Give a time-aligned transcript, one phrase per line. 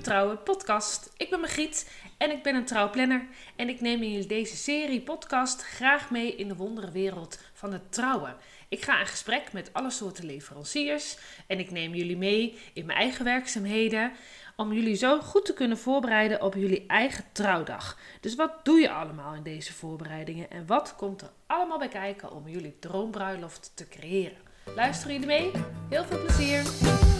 [0.00, 1.12] Trouwen podcast.
[1.16, 3.26] Ik ben Margriet en ik ben een trouwplanner.
[3.56, 8.36] En ik neem in deze serie podcast graag mee in de wonderenwereld van het trouwen.
[8.68, 12.98] Ik ga in gesprek met alle soorten leveranciers en ik neem jullie mee in mijn
[12.98, 14.12] eigen werkzaamheden
[14.56, 17.98] om jullie zo goed te kunnen voorbereiden op jullie eigen trouwdag.
[18.20, 22.32] Dus wat doe je allemaal in deze voorbereidingen en wat komt er allemaal bij kijken
[22.32, 24.38] om jullie droombruiloft te creëren?
[24.74, 25.50] Luisteren jullie mee?
[25.88, 27.15] Heel veel plezier!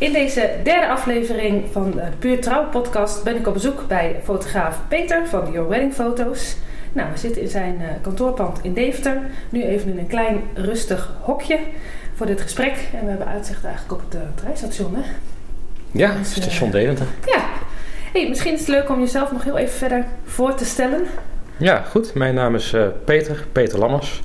[0.00, 4.80] In deze derde aflevering van de Puur Trouw podcast ben ik op bezoek bij fotograaf
[4.88, 6.56] Peter van Your Wedding Foto's.
[6.92, 9.20] Nou, we zitten in zijn uh, kantoorpand in Deventer.
[9.50, 11.58] Nu even in een klein rustig hokje
[12.14, 12.72] voor dit gesprek.
[12.92, 15.02] En we hebben uitzicht eigenlijk op het uh, treinstation, hè?
[15.90, 17.06] Ja, dus, station Deventer.
[17.26, 17.44] Ja.
[18.12, 21.06] Hey, misschien is het leuk om jezelf nog heel even verder voor te stellen.
[21.56, 22.14] Ja, goed.
[22.14, 24.22] Mijn naam is uh, Peter, Peter Lammers.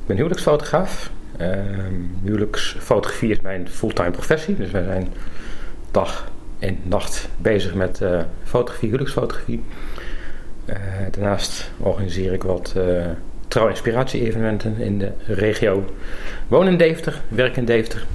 [0.00, 1.10] Ik ben huwelijksfotograaf.
[1.40, 1.48] Uh,
[2.22, 4.56] huwelijksfotografie is mijn fulltime professie.
[4.56, 5.08] Dus wij zijn
[5.90, 9.62] dag en nacht bezig met uh, fotografie, huwelijksfotografie.
[10.66, 10.76] Uh,
[11.10, 12.74] daarnaast organiseer ik wat
[13.48, 15.84] trouw-inspiratie-evenementen in de regio.
[16.48, 18.06] Woon in Deventer, werk in Deventer.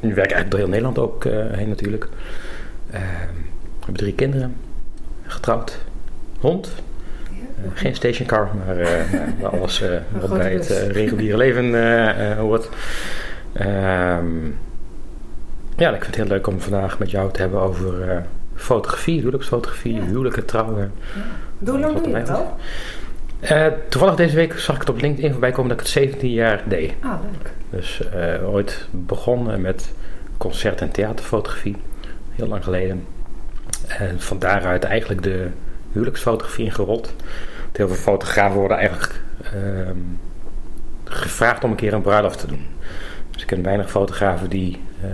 [0.00, 2.08] nu werk eigenlijk door heel Nederland ook heen natuurlijk.
[2.90, 2.98] we
[3.78, 4.56] hebben drie kinderen,
[5.26, 5.78] getrouwd,
[6.38, 6.74] hond.
[7.64, 8.80] Uh, geen stationcar, maar
[9.40, 9.88] uh, alles uh,
[10.20, 12.68] wat bij het reguliere leven hoort.
[13.60, 14.58] Um,
[15.76, 18.22] ja, ik vind het heel leuk om vandaag met jou te hebben over
[18.54, 20.02] fotografie, huwelijksfotografie, ja.
[20.02, 20.92] huwelijken, trouwen.
[21.60, 21.70] Ja.
[21.70, 22.56] Hoe lang doe je dat al?
[23.88, 26.62] toevallig deze week zag ik het op LinkedIn voorbij komen dat ik het 17 jaar
[26.66, 26.92] deed.
[27.00, 27.52] Ah, leuk.
[27.70, 28.02] Dus
[28.44, 29.92] ooit begonnen met
[30.36, 31.76] concert- en theaterfotografie,
[32.30, 33.04] heel lang geleden.
[33.88, 35.48] En van daaruit eigenlijk de
[35.94, 37.14] huwelijksfotografie ingerold.
[37.72, 39.20] Heel veel fotografen worden eigenlijk
[39.54, 39.90] uh,
[41.04, 42.66] gevraagd om een keer een bruiloft te doen.
[43.30, 45.10] Dus ik ken weinig fotografen die uh,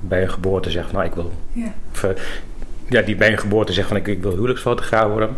[0.00, 1.32] bij hun geboorte zeggen, nou ik wil...
[1.52, 1.72] Ja.
[1.92, 2.06] Of,
[2.88, 5.36] ja, die bij hun geboorte zeggen van ik, ik wil huwelijksfotograaf worden.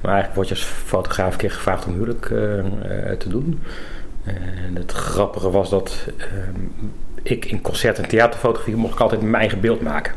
[0.00, 2.38] Maar eigenlijk word je als fotograaf een keer gevraagd om huwelijk uh,
[3.18, 3.60] te doen.
[4.24, 6.60] En het grappige was dat ehm,
[7.22, 10.14] ik in concert- en theaterfotografie mocht ik altijd mijn eigen beeld maken.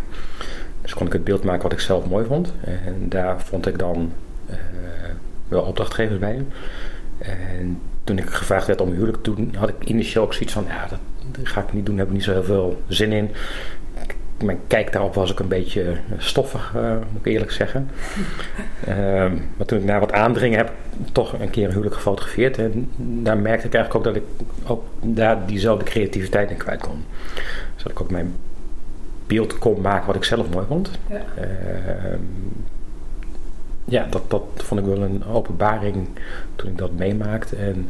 [0.84, 2.54] Dus kon ik het beeld maken wat ik zelf mooi vond.
[2.62, 4.12] En daar vond ik dan
[4.50, 4.56] uh,
[5.48, 6.46] wel opdrachtgevers bij.
[7.18, 10.66] En toen ik gevraagd werd om huwelijk te doen, had ik initieel ook zoiets van:
[10.68, 11.00] ja, dat,
[11.32, 13.32] dat ga ik niet doen, daar heb ik niet zo heel veel zin in.
[14.44, 17.90] Mijn kijk daarop was ook een beetje stoffig, uh, moet ik eerlijk zeggen.
[18.88, 18.96] uh,
[19.58, 20.72] maar toen ik naar wat aandringen heb,
[21.12, 22.58] toch een keer een huwelijk gefotografeerd.
[22.58, 24.30] En daar merkte ik eigenlijk ook dat ik
[24.66, 27.06] ook daar diezelfde creativiteit in kwijt kon.
[27.74, 28.36] Dus dat ik ook mijn
[29.28, 30.92] beeld kon maken wat ik zelf mooi vond.
[31.10, 32.20] Ja, uh,
[33.86, 36.08] ja dat, dat vond ik wel een openbaring
[36.56, 37.56] toen ik dat meemaakte.
[37.56, 37.90] En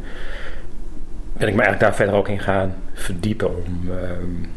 [1.32, 3.94] ben ik me eigenlijk daar verder ook in gaan verdiepen om uh,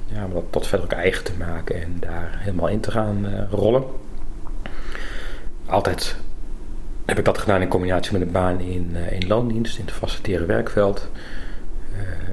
[0.06, 3.42] ja, dat, dat verder ook eigen te maken en daar helemaal in te gaan uh,
[3.52, 3.84] rollen.
[5.66, 6.16] Altijd
[7.06, 9.94] heb ik dat gedaan in combinatie met een baan in, uh, in loondienst, in het
[9.94, 11.10] faciliteren werkveld.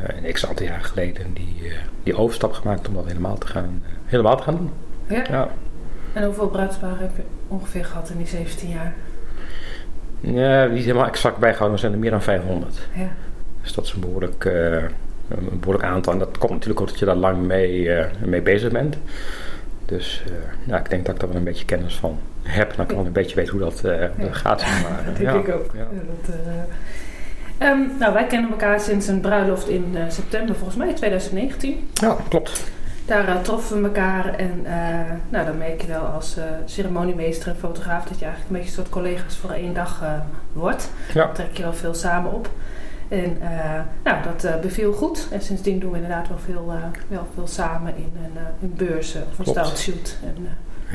[0.06, 1.72] En x aantal jaar geleden die,
[2.02, 4.70] die overstap gemaakt om dat helemaal te gaan, helemaal te gaan doen.
[5.06, 5.24] Ja.
[5.28, 5.48] ja.
[6.12, 8.94] En hoeveel bruidsparen heb je ongeveer gehad in die 17 jaar?
[10.20, 12.88] Ja, die is helemaal exact bijgehouden, zijn er meer dan 500.
[12.94, 13.08] Ja.
[13.62, 14.82] Dus dat is een behoorlijk, uh,
[15.28, 16.12] een behoorlijk aantal.
[16.12, 18.96] En dat komt natuurlijk ook dat je daar lang mee, uh, mee bezig bent.
[19.84, 20.34] Dus uh,
[20.66, 22.70] ja, ik denk dat ik daar wel een beetje kennis van heb.
[22.70, 24.10] En dat ik wel een beetje weet hoe dat, ja.
[24.30, 24.60] gaat.
[24.60, 25.02] Maar.
[25.04, 25.34] dat denk ja.
[25.34, 25.70] ik ook.
[25.74, 25.86] Ja.
[26.26, 26.34] Dat,
[27.62, 31.88] um, nou, wij kennen elkaar sinds een bruiloft in september, volgens mij 2019.
[31.94, 32.72] Ja, klopt.
[33.06, 34.70] Daar uh, troffen we elkaar en uh,
[35.28, 38.84] nou, dan merk je wel als ceremoniemeester en fotograaf dat je eigenlijk een beetje een
[38.84, 40.02] soort collega's voor één dag
[40.52, 40.90] wordt.
[41.14, 41.24] Ja.
[41.24, 42.48] Dan trek je wel veel samen op.
[43.08, 43.38] En
[44.04, 45.28] nou, dat beviel goed.
[45.30, 46.72] En sindsdien doen we inderdaad wel veel,
[47.08, 48.12] wel veel samen in
[48.60, 50.16] een, beurs of een styleshoot.
[50.24, 50.48] En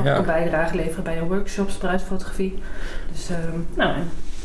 [0.03, 0.11] ja.
[0.11, 2.59] ook een bijdrage leveren bij een workshops, bruidsfotografie.
[3.11, 3.29] Dus
[3.75, 3.95] nou,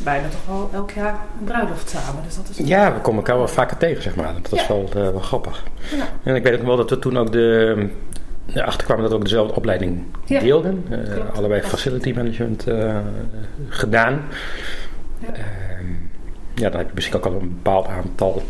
[0.03, 2.23] bijna toch wel elk jaar een bruiloft samen.
[2.25, 4.35] Dus dat is ja, we komen elkaar wel vaker tegen, zeg maar.
[4.43, 4.69] Dat is Ja.
[4.69, 5.63] wel, uh, wel grappig.
[5.97, 6.05] Ja.
[6.23, 7.89] En ik weet ook wel dat we toen ook de,
[8.53, 10.85] erachter kwamen dat we ook dezelfde opleiding Ja, deelden.
[10.91, 11.37] Uh, klopt.
[11.37, 12.97] allebei facility management uh,
[13.69, 14.23] gedaan.
[15.19, 15.27] Ja.
[15.33, 15.87] Ehm,
[16.55, 18.43] ja, dan heb je misschien ook al een bepaald aantal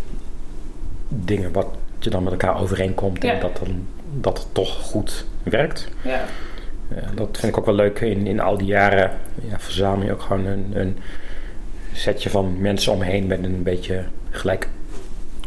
[1.08, 1.66] dingen wat
[1.98, 3.24] je dan met elkaar overeenkomt.
[3.24, 3.86] En dat, dan,
[4.20, 5.88] dat het toch goed werkt.
[6.02, 6.20] Ja.
[6.88, 8.00] Ja, dat vind ik ook wel leuk.
[8.00, 9.10] In, in al die jaren
[9.48, 10.98] ja, verzamel je ook gewoon een, een
[11.94, 14.68] setje van mensen om me heen met een beetje gelijk,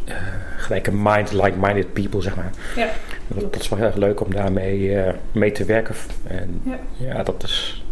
[0.06, 0.16] uh,
[0.58, 2.52] gelijke mind, like-minded people, zeg maar.
[2.76, 2.90] Ja.
[3.28, 5.96] Dat, dat is wel heel erg leuk om daarmee uh, mee te werken.
[6.28, 6.80] En Ja.
[6.98, 7.84] ja, dat is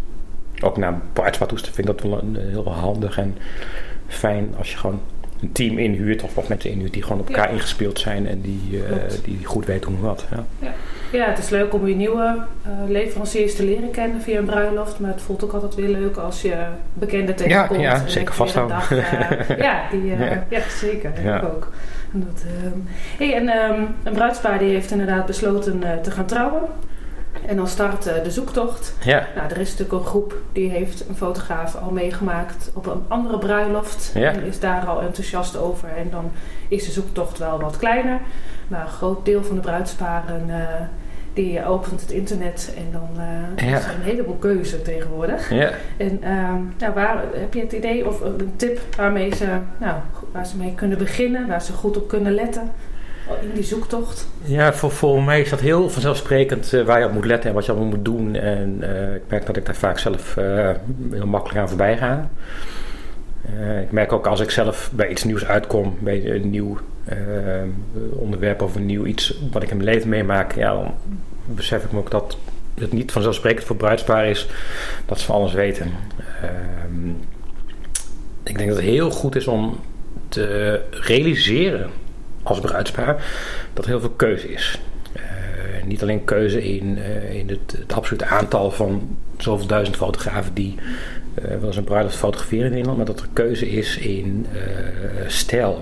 [0.62, 3.38] ook naar bruidspartoes vind ik dat wel een, heel handig en
[4.08, 5.02] fijn als je gewoon
[5.42, 8.84] een team inhuurt of, of mensen inhuurt die gewoon op elkaar ingespeeld zijn en die,
[9.24, 10.26] die goed weten hoe wat.
[10.60, 10.74] Ja.
[11.16, 11.26] Ja.
[11.30, 12.38] Het is leuk om je nieuwe
[12.88, 15.00] leveranciers te leren kennen via een bruiloft.
[15.00, 16.56] Maar het voelt ook altijd weer leuk als je
[16.94, 17.82] bekende tegenkomt.
[17.82, 18.78] Ja, ja zeker vasthouden.
[19.58, 20.44] ja, die, ja.
[20.70, 21.12] zeker.
[21.24, 21.38] Ja.
[21.38, 21.72] Ik ook.
[22.12, 22.80] Dat, ehm,
[23.18, 26.62] hey, en ehm, een bruidspaar die heeft inderdaad besloten te gaan trouwen.
[27.46, 28.96] En dan start de zoektocht.
[29.04, 29.28] Ja.
[29.36, 33.38] Nou, er is natuurlijk een groep die heeft een fotograaf al meegemaakt op een andere
[33.38, 34.12] bruiloft.
[34.14, 34.32] Ja.
[34.32, 35.90] En is daar al enthousiast over.
[35.98, 36.32] En dan
[36.68, 38.20] is de zoektocht wel wat kleiner.
[38.68, 40.56] Maar een groot deel van de bruidsparen uh,
[41.36, 43.10] die opent het internet en dan
[43.58, 45.50] uh, is er een heleboel keuze tegenwoordig.
[45.50, 45.72] Ja.
[45.98, 49.46] En uh, nou, waar, heb je het idee of een tip waarmee ze,
[49.78, 49.96] nou,
[50.32, 52.72] waar ze mee kunnen beginnen, waar ze goed op kunnen letten?
[53.42, 54.28] in die zoektocht?
[54.44, 57.56] Ja, voor, voor mij is dat heel vanzelfsprekend uh, waar je op moet letten en
[57.56, 58.36] wat je allemaal moet doen.
[58.36, 60.36] En uh, ik merk dat ik daar vaak zelf
[61.12, 62.30] heel makkelijk aan voorbij ga.
[63.82, 66.78] Ik merk ook als ik zelf bij iets nieuws uitkom, bij een nieuw
[68.12, 70.94] onderwerp of een nieuw iets wat ik in mijn leven meemaak, ja, dan
[71.46, 72.38] besef ik me ook dat
[72.74, 74.48] het niet vanzelfsprekend voor bruidspaar is
[75.06, 75.92] dat ze van alles weten.
[76.42, 77.10] Ehm,
[78.44, 79.80] ik denk dat het heel goed is om
[80.30, 81.90] te realiseren
[82.44, 83.24] als bruidspaar
[83.74, 84.80] dat er heel veel keuze is.
[85.16, 85.22] Uh,
[85.86, 86.98] niet alleen keuze in,
[87.32, 90.76] in het, het, absolute aantal van zoveel duizend fotografen die
[91.40, 94.46] uh, wel eens een bruiloft fotograferen in Nederland, maar dat er keuze is in
[95.28, 95.80] stijl.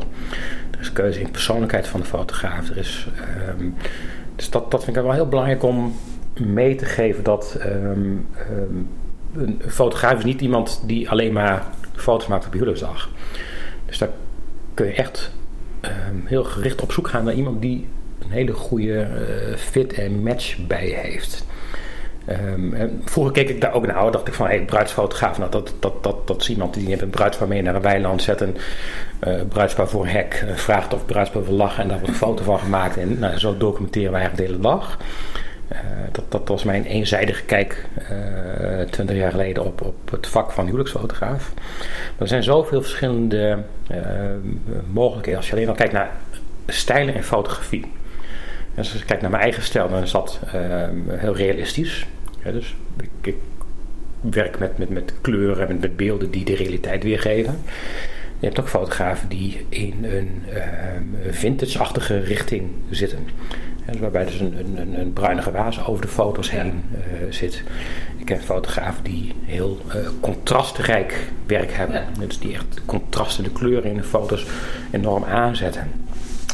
[0.72, 2.70] Er is keuze in persoonlijkheid van de fotograaf.
[2.70, 3.08] Er is,
[3.60, 3.76] um,
[4.36, 5.96] dus dat, dat vind ik wel heel belangrijk om
[6.40, 8.88] mee te geven dat um, um,
[9.36, 11.66] een fotograaf is niet iemand die alleen maar
[11.96, 13.10] foto's maakt op huwelijksdag.
[13.86, 14.10] Dus daar
[14.74, 15.32] kun je echt
[16.24, 17.88] heel gericht op zoek gaan naar iemand die
[18.20, 19.08] een hele goede
[19.50, 21.46] uh, fit en match bij heeft.
[22.26, 26.04] En vroeger keek ik daar ook naar, dacht ik van, hé, bruidsfotograaf, nou, dat, dat,
[26.04, 28.58] dat, dat is iemand die een bruidspaar mee naar een weiland zet, een
[29.28, 32.20] uh, bruidspaar voor een hek, uh, vraagt of bruidspaar wil lachen en daar wordt een
[32.20, 34.98] foto van gemaakt en nou, zo documenteren wij eigenlijk de hele dag.
[35.72, 35.80] Uh,
[36.12, 37.86] dat, dat was mijn eenzijdige kijk
[38.90, 41.54] twintig jaar geleden op, op het vak van huwelijksfotograaf.
[42.18, 43.58] Er zijn zoveel verschillende
[44.92, 45.40] mogelijkheden.
[45.40, 46.12] Als je alleen al kijkt naar
[46.68, 47.92] stijlen en fotografie.
[48.78, 50.40] Als ik kijk naar mijn eigen stijl, dan is dat
[51.08, 52.06] heel realistisch.
[52.44, 53.36] Ja, dus ik, ik,
[54.22, 57.60] werk met, met, met kleuren en met beelden die de realiteit weergeven.
[58.40, 60.44] Je hebt ook fotografen die in een
[61.32, 63.20] vintage-achtige richting zitten.
[63.86, 67.64] Dus waarbij dus een, een, een bruinige waas over de foto's heen uh, zit.
[68.18, 71.96] Ik ken fotografen die heel uh, contrastrijk werk hebben.
[71.96, 72.20] Ja.
[72.20, 74.46] Dus die echt contrasten, de kleuren in de foto's
[74.92, 75.92] enorm aanzetten.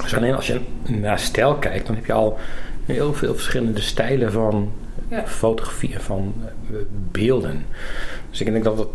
[0.02, 2.38] Dus alleen als je naar stijl kijkt, dan heb je al
[2.86, 4.72] heel veel verschillende stijlen van
[5.08, 5.28] ja.
[5.28, 6.34] fotografie en van
[6.72, 6.78] uh,
[7.12, 7.66] beelden.
[8.30, 8.88] Dus ik denk dat het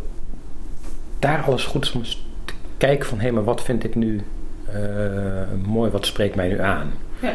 [1.19, 2.03] daar alles goed is om
[2.45, 4.21] te kijken van hé, hey, maar wat vind ik nu
[5.65, 6.93] mooi, wat spreekt mij nu aan?
[7.21, 7.33] Ja.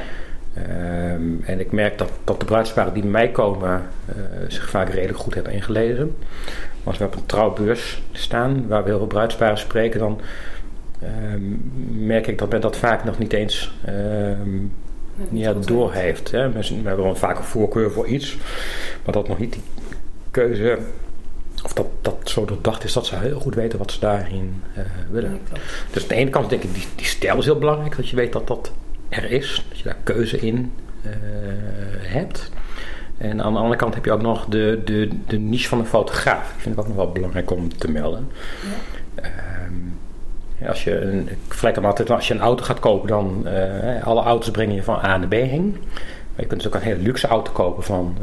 [1.14, 4.16] Um, en ik merk dat, dat de bruidsparen die bij mij komen uh,
[4.48, 6.16] zich vaak redelijk goed hebben ingelezen.
[6.84, 10.22] Als we op een trouwbeurs staan waar we heel veel bruidsparen spreken, dan
[11.92, 14.74] merk ik dat men dat vaak nog niet eens um,
[15.32, 16.32] ja, door heeft.
[16.32, 16.52] Hè.
[16.52, 18.38] We hebben wel vaak een voorkeur voor iets,
[19.06, 19.62] maar dat nog niet die
[20.32, 20.78] keuze
[21.64, 24.84] of dat, dat zo doordacht is dat ze heel goed weten wat ze daarin uh,
[25.12, 25.32] willen.
[25.32, 25.60] Ja,
[25.92, 28.16] dus aan de ene kant denk ik, die, die stijl is heel belangrijk, dat je
[28.16, 28.72] weet dat dat
[29.10, 30.72] er is, dat je daar keuze in
[31.06, 31.12] uh,
[32.00, 32.52] hebt.
[33.18, 35.86] En aan de andere kant heb je ook nog de, de, de niche van een
[35.86, 36.52] fotograaf.
[36.54, 38.28] Dat vind ik ook nog wel belangrijk om te melden.
[39.16, 39.24] Ja.
[39.24, 39.49] Um,
[40.68, 44.08] als je een, ik vergelijk hem altijd, als je een auto gaat kopen, dan uh,
[44.08, 45.78] alle auto's brengen je van A naar B heen.
[46.36, 48.18] Maar je kunt dus ook een hele luxe auto kopen van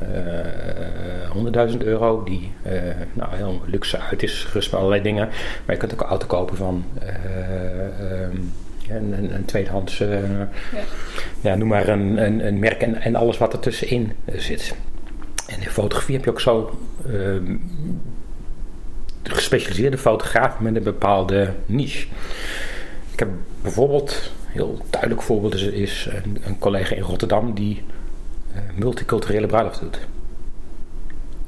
[1.54, 2.72] uh, 100.000 euro, die uh,
[3.12, 5.28] nou, heel luxe uit is, gerust met allerlei dingen.
[5.64, 8.52] Maar je kunt ook een auto kopen van um,
[8.88, 10.48] een, een, een tweedehands, ja.
[11.40, 11.54] ja.
[11.54, 14.74] noem maar een, een, een merk en, en alles wat ertussenin zit.
[15.46, 17.40] En in fotografie heb je ook zo uh,
[19.32, 22.06] gespecialiseerde fotografen met een bepaalde niche.
[23.12, 23.28] Ik heb
[23.62, 27.82] bijvoorbeeld, een heel duidelijk voorbeeld is, is een, een, collega in Rotterdam die
[28.52, 29.98] uh, multiculturele bruiloft doet.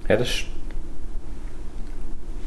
[0.06, 0.48] Ja, dus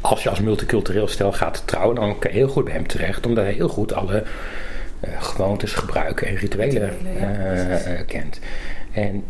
[0.00, 3.26] als je als multicultureel stel gaat trouwen, dan kan je heel goed bij hem terecht,
[3.26, 4.24] omdat hij heel goed alle
[5.04, 7.18] uh, gewoontes, gebruiken en rituelen, rituelen
[7.68, 8.40] ja, uh, kent.
[8.92, 9.24] En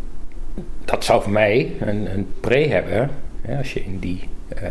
[0.84, 3.10] dat zou voor mij een, een pre hebben,
[3.58, 4.28] als je in die
[4.62, 4.68] uh,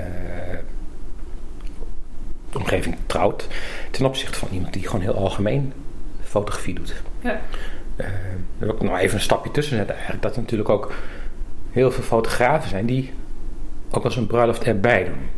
[2.56, 3.48] omgeving trouwt,
[3.92, 5.74] ten opzichte van iemand die gewoon heel algemeen
[6.24, 7.02] fotografie doet.
[7.22, 7.42] Ja.
[7.96, 8.12] daar
[8.58, 10.24] wil ik nog even een stapje tussen zetten eigenlijk.
[10.24, 10.94] Dat er natuurlijk ook
[11.72, 13.12] heel veel fotografen zijn die
[13.90, 15.30] ook als een bruiloft erbij doen.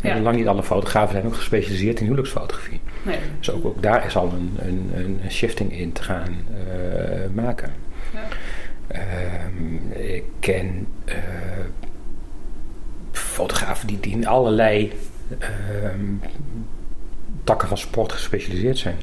[0.00, 0.10] Ja.
[0.10, 2.80] En lang niet alle fotografen zijn ook gespecialiseerd in huwelijksfotografie.
[3.02, 3.18] Nee.
[3.38, 4.90] Dus ook, ook daar is al een, een,
[5.22, 7.72] een shifting in te gaan uh, maken.
[8.12, 8.20] Ja.
[8.86, 11.14] Ehm, ik ken uh,
[13.12, 14.92] fotografen die, die in allerlei
[17.44, 18.96] takken van sport gespecialiseerd zijn.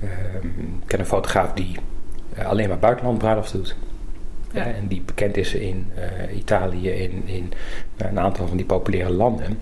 [0.00, 0.46] Ehm,
[0.80, 1.76] ik ken een fotograaf die
[2.38, 3.76] uh, alleen maar buitenland bruiloft doet.
[4.52, 4.64] Ja.
[4.64, 7.52] en die bekend is in uh, Italië, in, in
[7.96, 9.58] een aantal van die populaire landen.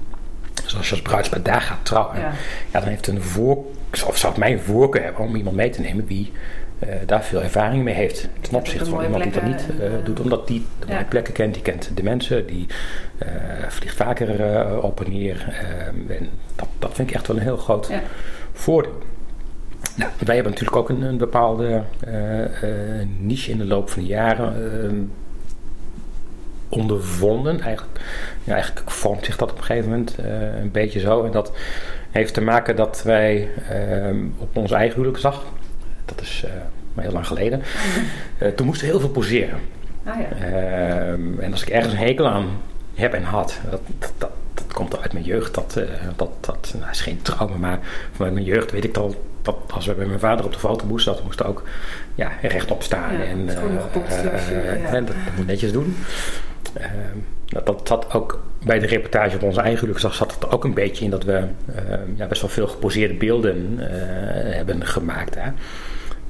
[0.65, 2.33] Dus als je als bruidspaar daar gaat trouwen, Ja.
[2.73, 2.81] ja.
[2.81, 3.65] dan heeft een voor,
[4.07, 6.39] of zou het mijn voorkeur hebben om iemand mee te nemen wie uh,
[7.07, 8.29] daar veel ervaring mee heeft.
[8.41, 11.55] Ten opzichte van iemand die dat niet uh, doet, omdat die de mooie plekken kent,
[11.55, 12.67] die kent de mensen, die
[13.69, 15.63] vliegt vaker op en neer.
[16.09, 17.91] En dat, dat vind ik echt wel een heel groot
[18.53, 18.99] voordeel.
[19.97, 24.03] Nou, wij hebben natuurlijk ook een, een bepaalde uh, uh, niche in de loop van
[24.03, 24.91] de jaren uh,
[26.69, 27.61] ondervonden.
[27.61, 28.01] Eigenlijk,
[28.45, 30.19] ja, eigenlijk vormt zich dat op een gegeven moment
[30.63, 31.25] een beetje zo.
[31.25, 31.53] En dat
[32.11, 33.49] heeft te maken dat wij
[34.39, 35.45] op onze eigen huwelijksdag,
[36.05, 36.51] dat is uh,
[36.95, 37.63] maar heel lang geleden,
[38.43, 39.59] uh, toen moesten we heel veel poseren.
[40.05, 40.47] Ah, ja.
[40.47, 42.47] Uh, en als ik ergens een hekel aan
[42.95, 45.55] heb en had, dat, dat, dat, komt uit mijn jeugd.
[45.55, 45.85] Dat, uh,
[46.17, 47.79] dat, dat nou, is geen trauma, maar
[48.13, 50.87] vanuit mijn jeugd weet ik al dat als we bij mijn vader op de foto
[50.87, 51.63] moesten, dat moest ook
[52.15, 53.13] ja, rechtop staan.
[53.13, 53.55] Ja, en, uh,
[54.09, 54.95] jasje, ja.
[54.95, 55.97] en dat, dat moet netjes doen.
[56.81, 56.87] Uh,
[57.47, 61.05] dat, dat zat ook bij de reportage op onze eigen zat het ook een beetje
[61.05, 61.33] in dat we
[61.69, 63.79] uh, ja, best wel veel geposeerde beelden
[64.55, 65.35] hebben gemaakt.
[65.35, 65.51] Hè.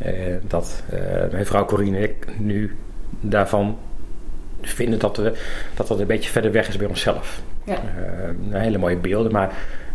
[0.07, 0.83] Uh, dat
[1.31, 2.77] mijn vrouw Corine en ik nu
[3.21, 3.79] daarvan
[4.61, 5.33] vinden dat, we,
[5.75, 7.43] dat dat een beetje verder weg is bij onszelf.
[7.65, 7.77] Ja.
[8.51, 9.53] Uh, hele mooie beelden, maar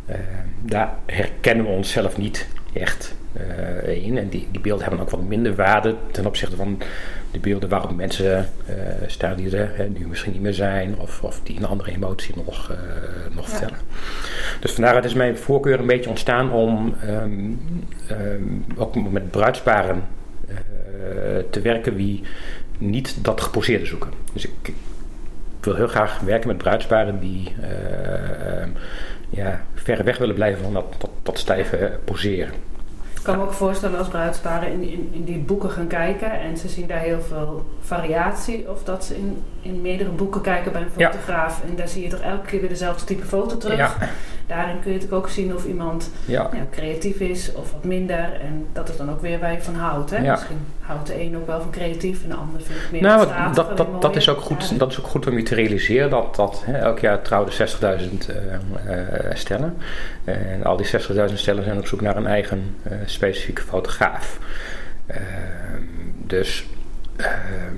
[0.09, 0.15] uh,
[0.61, 3.15] daar herkennen we onszelf niet echt
[3.85, 4.17] uh, in.
[4.17, 6.81] En die, die beelden hebben ook wat minder waarde ten opzichte van
[7.31, 8.49] de beelden waarop mensen
[9.07, 12.35] staan die er hè, nu misschien niet meer zijn, of, of die een andere emotie
[12.35, 12.71] nog,
[13.35, 13.51] nog Ja.
[13.51, 13.79] vertellen.
[14.59, 17.59] Dus vandaar het is mijn voorkeur een beetje ontstaan om um,
[18.11, 20.03] um, ook met bruidsparen
[21.49, 22.23] te werken wie
[22.77, 24.11] niet dat geposeerde zoeken.
[24.33, 24.75] Dus ik, ik,
[25.59, 28.67] wil heel graag werken met bruidsparen die uh, uh,
[29.29, 32.53] ja, ver weg willen blijven van dat, dat, dat stijve poseren.
[33.27, 36.57] Ik kan me ook voorstellen als bruidsparen in, in, in, die boeken gaan kijken en
[36.57, 38.69] ze zien daar heel veel variatie.
[38.69, 41.69] Of dat ze in, in meerdere boeken kijken bij een fotograaf ja.
[41.69, 43.77] en daar zie je toch elke keer weer dezelfde type foto terug.
[43.77, 43.93] Ja.
[44.47, 46.49] Daarin kun je natuurlijk ook zien of iemand ja.
[46.53, 48.39] Ja, creatief is of wat minder.
[48.41, 50.09] En dat is dan ook weer waar je van houdt.
[50.09, 50.31] Hè?
[50.31, 53.27] Misschien houdt de een ook wel van creatief en de ander vindt het meer nou,
[53.53, 56.09] dat, dat, dat, is ook goed, dat is ook goed om je te realiseren.
[56.09, 57.95] Dat, dat hè, elk jaar trouwen 60.000 uh,
[58.87, 59.77] uh, stellen.
[60.23, 60.87] En al die
[61.29, 64.39] 60.000 stellen zijn op zoek naar een eigen uh, specifieke fotograaf.
[65.05, 65.81] Ehm,
[66.25, 66.65] dus
[67.15, 67.75] ehm,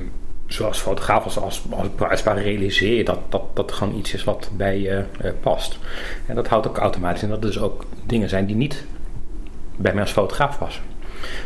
[0.49, 1.61] zoals fotograaf als, als,
[1.97, 5.77] als realiseer je dat, dat dat gewoon iets is wat bij je uh, past.
[6.25, 8.85] En dat houdt ook automatisch in dat er dus ook dingen zijn die niet
[9.75, 10.83] bij mij als fotograaf passen.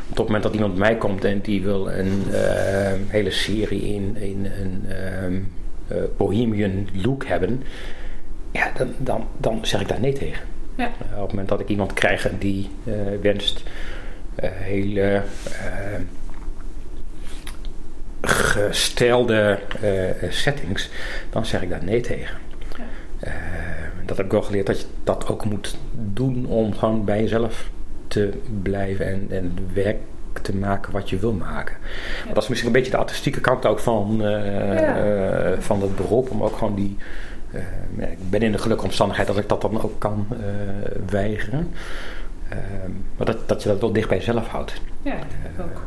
[0.09, 2.37] Op het moment dat iemand bij mij komt en die wil een uh,
[3.07, 4.83] hele serie in, in een
[5.23, 5.51] um,
[5.91, 7.63] uh, bohemian look hebben,
[8.51, 10.43] ja, dan, dan, dan zeg ik daar nee tegen.
[10.75, 10.85] Ja.
[10.85, 12.69] op het moment dat ik iemand krijg die
[13.21, 13.63] wenst
[14.41, 15.21] hele
[18.23, 20.89] gestelde uh, settings,
[21.29, 22.37] dan zeg ik daar nee tegen.
[22.77, 22.83] Ja.
[23.27, 23.33] Uh,
[24.05, 27.69] dat heb ik wel geleerd dat je dat ook moet doen om gewoon bij jezelf
[28.07, 28.29] te
[28.61, 29.97] blijven en, en werk
[30.41, 31.75] te maken wat je wil maken.
[32.27, 32.33] Ja.
[32.33, 35.55] Dat is misschien een beetje de artistieke kant ook van, uh, ja.
[35.59, 36.97] van het beroep, om ook gewoon die.
[37.97, 40.27] ik ben in de gelukkige omstandigheid dat ik dat dan ook kan
[41.09, 41.71] weigeren.
[43.17, 44.81] maar dat, dat je dat wel dicht bij jezelf houdt.
[45.01, 45.15] Ja,
[45.59, 45.81] ook.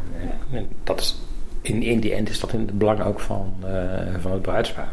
[0.51, 0.61] Ja.
[0.85, 1.19] dat is
[1.69, 3.71] in, in die end is dat in het belang ook van, uh,
[4.19, 4.89] van het bruidspaar.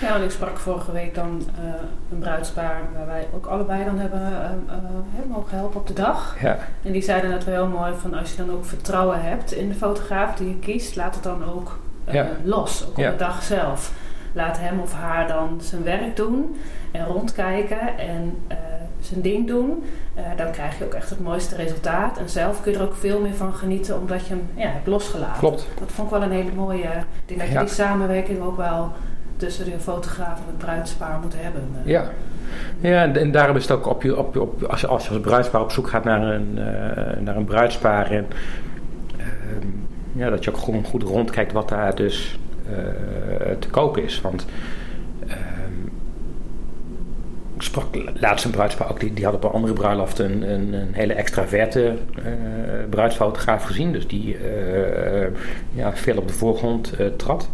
[0.00, 1.74] Ja, en ik sprak vorige week dan uh,
[2.12, 6.36] een bruidspaar waar wij ook allebei dan hebben uh, mogen helpen op de dag.
[6.40, 6.58] Ja.
[6.82, 9.68] En die zeiden het wel heel mooi van als je dan ook vertrouwen hebt in
[9.68, 11.78] de fotograaf die je kiest, laat het dan ook
[12.10, 12.28] ja.
[12.44, 13.92] los, ook op de dag zelf.
[14.32, 16.56] Laat hem of haar dan zijn werk doen
[16.90, 18.38] en rondkijken en
[19.00, 19.84] zijn ding doen.
[20.16, 22.18] Uh, dan krijg je ook echt het mooiste resultaat.
[22.18, 24.86] En zelf kun je er ook veel meer van genieten, omdat je hem ja, hebt
[24.86, 25.38] losgelaten.
[25.38, 25.68] Klopt.
[25.78, 26.82] Dat vond ik wel een hele mooie.
[26.82, 27.60] Ik denk dat je ja.
[27.60, 28.92] die samenwerking ook wel
[29.36, 31.62] tussen de fotograaf en het bruidspaar moet hebben.
[31.72, 32.04] Uh, Ja.
[32.80, 35.20] Ja, en, daarom is het ook op je, op, op, als, je, als je als
[35.20, 36.64] bruidspaar op zoek gaat naar een, uh,
[37.20, 38.10] naar een bruidspaar.
[38.10, 38.26] En,
[40.12, 42.38] ja, dat je ook gewoon goed rondkijkt wat daar dus
[43.58, 44.20] te koop is.
[44.20, 44.46] Want
[47.64, 51.12] sprak laatst een bruidspaar ook, die, die had op een andere bruiloft een, een, hele
[51.12, 52.24] extraverte uh,
[52.90, 53.92] bruidsfotograaf gezien.
[53.92, 55.26] Dus die uh,
[55.72, 57.48] ja, veel op de voorgrond uh, trad.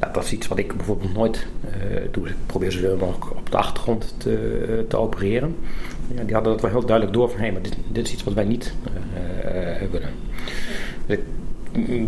[0.00, 1.46] Nou, dat is iets wat ik bijvoorbeeld nooit
[2.10, 2.22] doe.
[2.22, 5.56] Dus ik probeer zoveel mogelijk op de achtergrond te, opereren.
[6.14, 8.24] ja, die hadden dat wel heel duidelijk door van hé, maar dit, dit, is iets
[8.24, 8.74] wat wij niet
[9.90, 10.08] willen.
[11.06, 11.18] Dus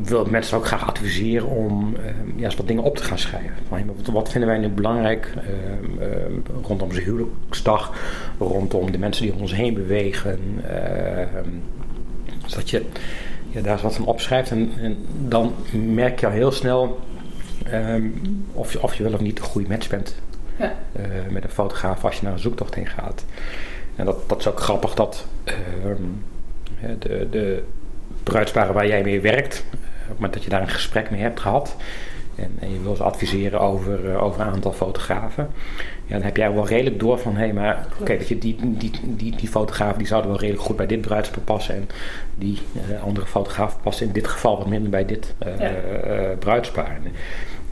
[0.03, 1.97] wil mensen ook graag adviseren om
[2.37, 3.55] ja, eens wat dingen op te gaan schrijven.
[3.69, 5.35] Wat, wat vinden wij nu belangrijk
[6.63, 7.93] rondom onze huwelijksdag,
[8.39, 10.39] rondom de mensen die om ons heen bewegen.
[12.47, 12.85] zodat je
[13.51, 14.97] ja, daar eens wat van opschrijft en, en
[15.29, 17.01] dan merk je al heel snel
[18.53, 20.15] of, je, of je wel of niet een goede match bent
[20.59, 20.75] ja.
[20.97, 23.25] Uh, met een fotograaf als je naar een zoektocht heen gaat.
[23.97, 25.27] En dat, dat is ook grappig dat
[26.99, 27.63] de, de
[28.31, 31.21] bruidsparen waar jij mee werkt, eh, op het moment dat je daar een gesprek mee
[31.21, 31.77] hebt gehad,
[32.35, 35.51] en, en, je wil ze adviseren over, uh, over een aantal fotografen.
[36.07, 38.91] Ja, dan heb jij wel redelijk door van, hé, hey, maar oké, je die, die,
[39.03, 41.75] die, die fotograaf die zouden wel redelijk goed bij dit bruidspaar passen.
[41.75, 41.89] En
[42.35, 42.59] die
[42.91, 45.73] uh, andere fotograaf past in dit geval wat minder bij dit uh, ja.
[46.39, 46.99] bruidspaar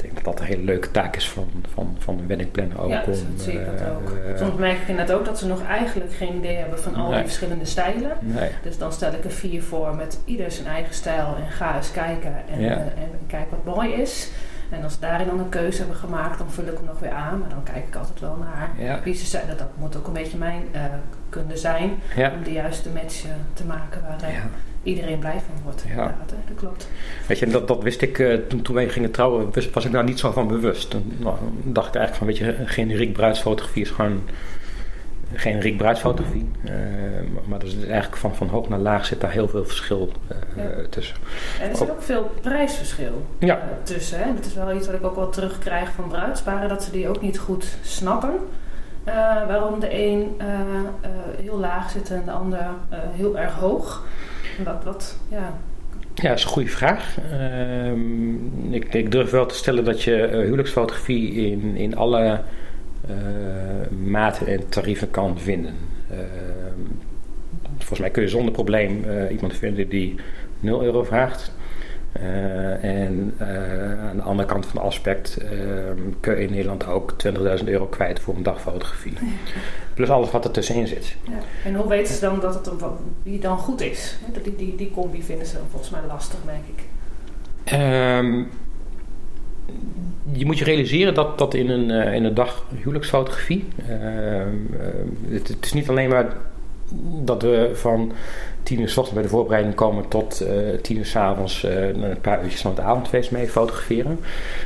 [0.04, 2.88] denk dat dat een hele leuke taak is van, van, van een weddingplanner ook.
[2.88, 4.10] Ja, om, dat zie ik dat ook.
[4.10, 7.10] Uh, Soms merk ik inderdaad ook dat ze nog eigenlijk geen idee hebben van al
[7.10, 8.16] die verschillende stijlen.
[8.20, 8.50] Nee.
[8.62, 11.90] Dus dan stel ik er vier voor met ieder zijn eigen stijl en ga eens
[11.90, 12.70] kijken en, ja.
[12.70, 14.30] en, en kijk wat mooi is.
[14.70, 17.10] En als ze daarin dan een keuze hebben gemaakt, dan vul ik hem nog weer
[17.10, 17.38] aan.
[17.38, 19.00] Maar dan kijk ik altijd wel naar ja.
[19.02, 19.46] wie ze zijn.
[19.48, 20.82] Dat, dat moet ook een beetje mijn uh,
[21.28, 21.90] kunde zijn.
[22.16, 24.42] Om de juiste match te maken waar ja.
[24.84, 25.84] Iedereen blij van wordt.
[25.94, 26.16] Ja.
[26.26, 26.88] dat klopt.
[27.26, 30.04] Weet je, dat, dat wist ik uh, toen, toen wij gingen trouwen, was ik daar
[30.04, 30.90] niet zo van bewust.
[30.90, 34.22] Toen nou, dacht ik eigenlijk van, weet je, generiek bruidsfotografie is gewoon
[35.32, 36.50] generiek bruidsfotografie.
[36.64, 36.70] Uh,
[37.44, 40.64] maar er is eigenlijk van, van hoog naar laag zit daar heel veel verschil uh,
[40.64, 40.88] ja.
[40.90, 41.16] tussen.
[41.60, 43.60] En er zit ook veel prijsverschil ja.
[43.82, 44.18] tussen.
[44.18, 44.34] Hè?
[44.34, 47.20] Dat is wel iets wat ik ook wel terugkrijg van bruidsparen, dat ze die ook
[47.20, 48.34] niet goed snappen.
[49.46, 50.40] waarom de een
[51.42, 52.66] heel laag zit en de ander
[53.16, 54.06] heel erg hoog.
[55.30, 55.58] Ja.
[56.14, 57.18] Ja, dat is een goede vraag.
[57.32, 62.40] Ehm, ik, ik, durf wel te stellen dat je huwelijksfotografie in, in alle
[63.10, 65.74] uh, maten en tarieven kan vinden.
[66.10, 66.18] Uh,
[67.78, 70.14] volgens mij kun je zonder probleem uh, iemand vinden die
[70.60, 71.52] 0 euro vraagt.
[72.80, 73.34] En
[74.10, 75.38] aan de andere kant van het aspect
[76.20, 77.14] kun je in Nederland ook
[77.58, 79.12] 20.000 euro kwijt voor een dagfotografie.
[79.94, 81.16] Plus alles wat er tussenin zit.
[81.22, 81.38] Ja.
[81.64, 82.70] En hoe weten ze dan dat het
[83.22, 84.16] wie dan goed is?
[84.42, 86.84] Die, die, die combi vinden ze dan volgens mij lastig, merk ik.
[87.72, 88.48] Um,
[90.32, 93.64] je moet je realiseren dat, dat in, een, uh, in een dag huwelijksfotografie.
[93.78, 94.42] Uh,
[95.28, 96.36] het, het, is niet alleen maar
[97.22, 98.12] dat we van
[98.64, 102.20] tien uur s ochtends bij de voorbereiding komen tot uh, tien uur s avonds een
[102.20, 104.20] paar uurtjes van het avondfeest mee fotograferen.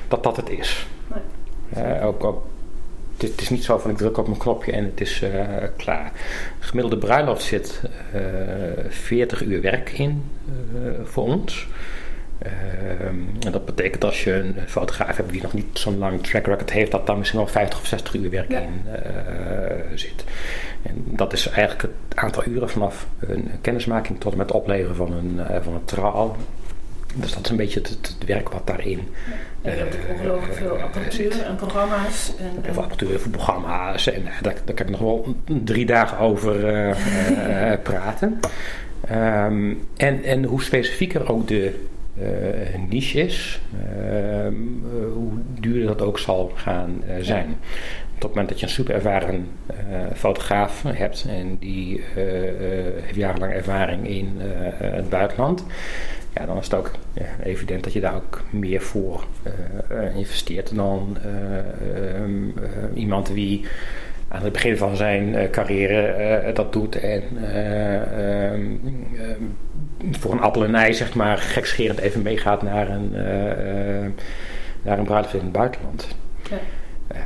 [0.08, 0.86] Dat dat het is.
[1.74, 2.02] Nee.
[2.02, 2.42] ook, ook
[3.16, 5.22] het, is niet zo van ik druk op mijn knopje en het is
[5.76, 6.12] klaar.
[6.58, 7.82] gemiddelde bruiloft zit
[8.88, 10.24] 40 uur werk in
[11.04, 11.66] voor ons.
[12.38, 16.46] Ehm, en dat betekent als je een fotograaf hebt die nog niet zo'n lang track
[16.46, 20.24] record heeft, dat daar misschien wel 50 of 60 uur werk in uh, zit.
[20.82, 24.96] En dat is eigenlijk het aantal uren vanaf een kennismaking tot en met het opleveren
[24.96, 26.36] van een, uh, van een trouw.
[27.14, 29.08] Dus dat is een beetje het, het werk wat daarin.
[29.62, 32.32] Ja, je hebt ongelooflijk veel apparatuur en programma's.
[32.38, 34.06] En, en veel apparatuur voor programma's.
[34.06, 36.56] En daar, daar kan ik nog wel drie dagen over
[37.82, 38.40] praten.
[39.10, 41.86] Um, en, en hoe specifieker ook de
[42.88, 44.48] niche is, uh,
[45.12, 47.56] hoe duurder dat ook zal gaan zijn.
[48.14, 49.46] Op het moment dat je een super ervaren
[50.14, 54.28] fotograaf hebt en die heeft jarenlang ervaring in
[54.78, 55.64] het buitenland,
[56.34, 59.24] ja, dan is het ook ja, evident dat je daar ook meer voor
[60.14, 63.66] investeert dan ehm, iemand die
[64.28, 68.62] aan het begin van zijn carrière dat doet en ehm,
[69.20, 69.42] ehm,
[70.10, 73.10] voor een appel en ei, zeg maar, gekscherend even meegaat naar een,
[74.82, 76.08] naar een bruiloft in het buitenland.
[76.50, 76.56] Ja.
[77.12, 77.18] Uh,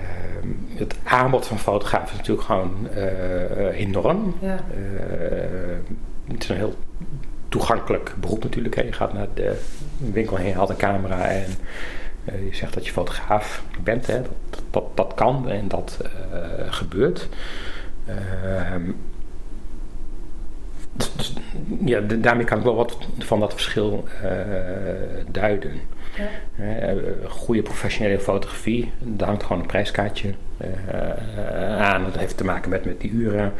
[0.79, 4.35] het aanbod van fotografen is natuurlijk gewoon uh, enorm.
[4.41, 4.57] Ja.
[6.33, 6.75] het is een heel
[7.49, 8.75] toegankelijk beroep natuurlijk.
[8.75, 8.83] Hè.
[8.83, 9.61] Je gaat naar de
[9.97, 11.47] winkel heen, haalt een camera en
[12.25, 14.07] je zegt dat je fotograaf bent.
[14.07, 14.23] Hè.
[14.23, 15.99] Dat, dat, dat kan en dat
[16.69, 17.29] gebeurt.
[18.07, 18.91] Ehm,
[20.93, 21.35] dus,
[21.85, 24.31] ja, daarmee kan ik wel wat van dat verschil uh,
[25.31, 25.73] duiden.
[26.57, 26.95] Ja.
[27.29, 30.35] Goede professionele fotografie, daar hangt gewoon een prijskaartje
[31.79, 32.05] aan.
[32.05, 33.53] Dat heeft te maken met, met die uren.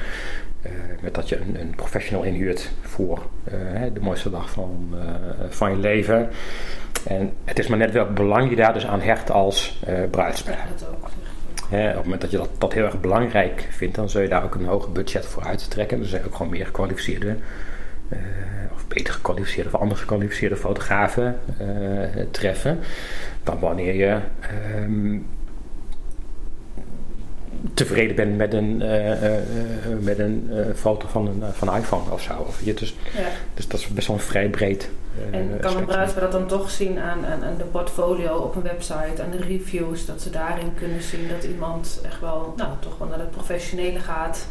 [1.01, 3.27] Met dat je een, een professional inhuurt voor
[3.93, 4.95] de mooiste dag van,
[5.49, 6.29] van je leven.
[7.07, 10.67] En het is maar net welk belang je daar dus aan hecht als bruidspaar.
[11.71, 14.45] Op het moment dat je dat, dat heel erg belangrijk vindt, dan zul je daar
[14.45, 16.01] ook een hoger budget voor uittrekken.
[16.01, 17.37] Dan je ook gewoon meer gekwalificeerde,
[18.09, 18.19] uh,
[18.75, 22.79] of beter gekwalificeerde of anders gekwalificeerde fotografen uh, treffen.
[23.43, 24.19] Dan wanneer je
[24.85, 25.27] um,
[27.75, 29.43] tevreden bent met een, eh, eh,
[30.01, 32.33] met een foto van een, van een iPhone of zo.
[32.47, 33.29] Of, je, dus, Ja.
[33.55, 34.91] dus dat is best wel een vrij breed.
[35.31, 38.63] En kan een bruidspaar dat dan toch zien aan, aan, aan de portfolio op een
[38.63, 42.99] website, aan de reviews, dat ze daarin kunnen zien dat iemand echt wel, nou, toch
[42.99, 44.47] wel naar het professionele gaat.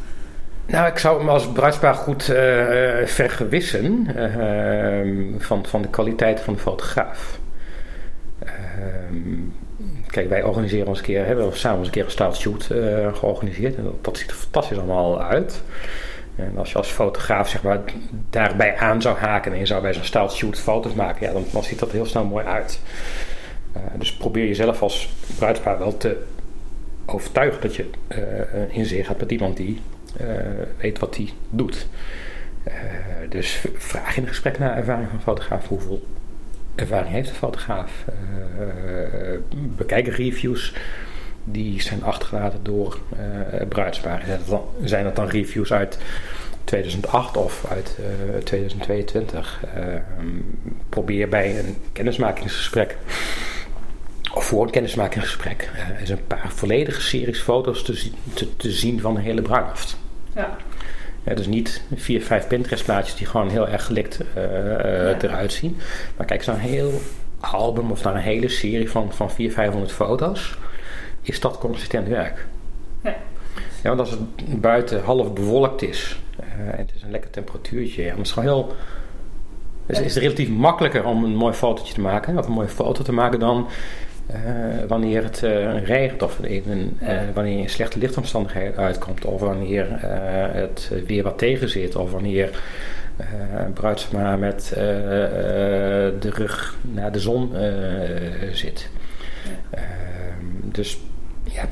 [0.66, 6.54] Nou, ik zou hem als bruidspaar goed eh, vergewissen eh, van, van de kwaliteit van
[6.54, 7.40] de fotograaf.
[8.40, 9.40] Ehm,
[10.12, 13.76] kijk, wij organiseren ons een keer, hebben samen een keer een style shoot eh, georganiseerd.
[13.76, 15.62] En dat, ziet er fantastisch allemaal uit.
[16.36, 17.80] En als je als fotograaf zeg maar,
[18.30, 21.64] daarbij aan zou haken en zou bij zo'n style shoot foto's maken, ja, dan, dan
[21.64, 22.80] ziet dat heel snel mooi uit.
[23.74, 26.24] Eh, dus probeer jezelf als bruidspaar wel te
[27.06, 28.20] overtuigen dat je eh,
[28.78, 29.82] in zee gaat met iemand die
[30.78, 31.88] weet wat hij doet.
[33.30, 35.68] Dus vraag in een gesprek naar ervaring van fotograaf.
[35.68, 36.02] Hoeveel
[36.76, 37.92] ervaring heeft de fotograaf?
[38.06, 40.74] Eh, bekijk reviews
[41.44, 44.40] die zijn achtergelaten door eh bruidsparen.
[44.84, 45.98] Zijn, dat dan, reviews uit
[46.64, 49.64] 2008 of uit eh, 2022?
[49.76, 49.84] Eh,
[50.90, 52.98] probeer bij een kennismakingsgesprek
[54.34, 59.22] of voor een kennismakingsgesprek eens een paar volledige series foto's te, te zien van de
[59.22, 59.98] hele bruiloft.
[60.36, 60.58] Ja,
[61.24, 65.18] Ja, dus niet vier, vijf Pinterest plaatjes die gewoon heel erg gelikt Ja.
[65.22, 65.78] eruit zien.
[66.18, 67.02] Maar kijk eens naar een heel
[67.40, 70.58] album of naar een hele serie van, van 400, 500 foto's.
[71.22, 72.46] Is dat consistent werk?
[73.04, 73.16] Ja.
[73.84, 78.04] Ja, want als het buiten half bewolkt is eh, en het is een lekker temperatuurtje,
[78.04, 78.76] dan is het gewoon heel...
[79.86, 83.04] Dus is het relatief makkelijker om een mooi fotootje te maken, of een mooie foto
[83.04, 83.68] te maken dan
[84.88, 90.62] wanneer het eh, regent of eh, wanneer je in slechte lichtomstandigheden uitkomt of wanneer eh,
[90.62, 92.50] het weer wat tegen zit of wanneer
[93.18, 97.70] eh een bruidsma met eh, eh, de rug naar de zon eh,
[98.52, 98.90] zit.
[99.44, 99.78] Ja.
[99.78, 101.00] Ehm, dus
[101.44, 101.66] ja,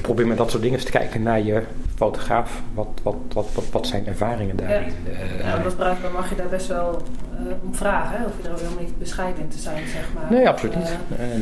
[0.00, 1.62] probeer met dat soort dingen eens te kijken naar je
[1.94, 2.62] fotograaf.
[2.74, 4.92] Wat, wat, wat, wat, wat zijn ervaringen daarin?
[5.06, 7.02] Eh, ja als bruidspaar mag je daar best wel
[7.38, 8.24] eh, om vragen, hè?
[8.24, 10.26] of je er ook helemaal niet bescheiden in te zijn, zeg maar.
[10.30, 10.96] Nee, absoluut niet.
[11.18, 11.32] Eh,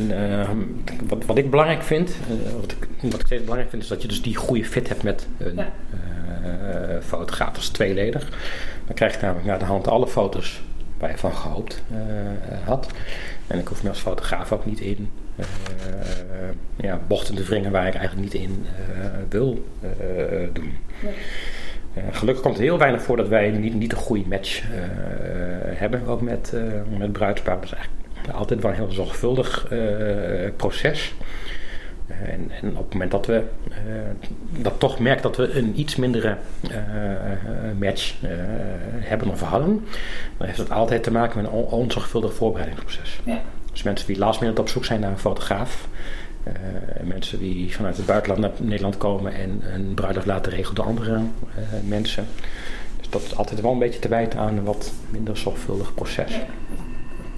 [0.49, 2.15] En, wat, wat ik belangrijk vind,
[2.61, 5.03] wat, ik, wat ik steeds belangrijk vind, is dat je dus die goede fit hebt
[5.03, 5.67] met een Ja.
[7.01, 7.51] fotograaf.
[7.53, 8.29] Dat is tweeledig.
[8.85, 10.61] Dan krijg je namelijk naar de hand alle foto's
[11.03, 12.87] waar je van gehoopt eh, had.
[13.47, 15.45] En ik hoef me als fotograaf ook niet in eh,
[16.75, 19.65] ja, bochten te wringen waar ik eigenlijk niet in eh, wil
[20.53, 20.73] doen.
[21.93, 24.63] Eh, gelukkig komt het heel weinig voor dat wij niet, niet een goede match
[25.65, 27.55] hebben, ook met, eh met bruidspaar.
[27.55, 29.67] Dat is eigenlijk altijd wel een heel zorgvuldig
[30.55, 31.13] proces.
[32.07, 33.75] Eh, en, en op het moment dat we eh,
[34.61, 36.37] dat toch merken dat we een iets mindere
[36.69, 36.77] eh,
[37.79, 38.13] match
[38.99, 39.85] hebben of hadden,
[40.37, 43.19] dan heeft het altijd te maken met een on- onzorgvuldig voorbereidingsproces.
[43.23, 43.41] Ja.
[43.71, 45.87] Dus mensen die last minute op zoek zijn naar een fotograaf,
[47.03, 51.21] mensen die vanuit het buitenland naar Nederland komen en een bruiloft laten regelen door andere
[51.87, 52.25] mensen.
[52.97, 56.39] Dus dat is altijd wel een beetje te wijten aan een wat minder zorgvuldig proces.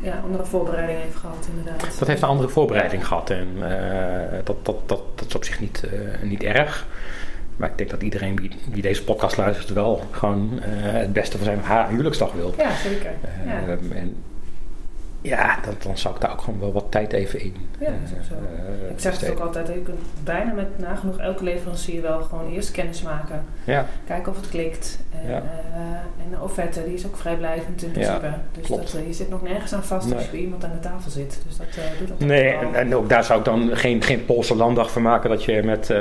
[0.06, 0.22] Ja.
[0.24, 2.00] andere voorbereiding heeft gehad, inderdaad.
[2.00, 5.60] Dat heeft een andere voorbereiding gehad en eh, dat, dat, dat, dat is op zich
[5.60, 6.88] niet, eh, niet erg.
[7.56, 11.38] Maar ik denk dat iedereen die, die deze podcast luistert wel gewoon eh, het beste
[11.38, 12.54] voor zijn of haar huwelijksdag wil.
[12.58, 13.12] Ja, zeker.
[13.46, 13.78] Ja.
[13.96, 14.16] En
[15.26, 17.56] ja, dan, dan zou ik daar ook gewoon wel wat tijd even in.
[17.80, 18.34] Ja, dat is ook zo.
[18.34, 22.52] eh, Ik zeg het ook altijd, je kunt bijna met nagenoeg elke leverancier wel gewoon
[22.52, 23.44] eerst kennis maken.
[23.64, 25.00] Ja, Kijken of het klikt.
[25.24, 25.36] En, Ja.
[25.38, 25.82] eh,
[26.24, 28.34] en de offerte, die is ook vrijblijvend in Ja, principe.
[28.52, 28.92] dus klopt.
[28.92, 31.42] dat, eh, je zit nog nergens aan vast als je iemand aan de tafel zit.
[31.48, 34.26] Dus dat eh doet dat nee, en, en ook daar zou ik dan geen, geen
[34.26, 35.94] Poolse landdag van maken dat je met,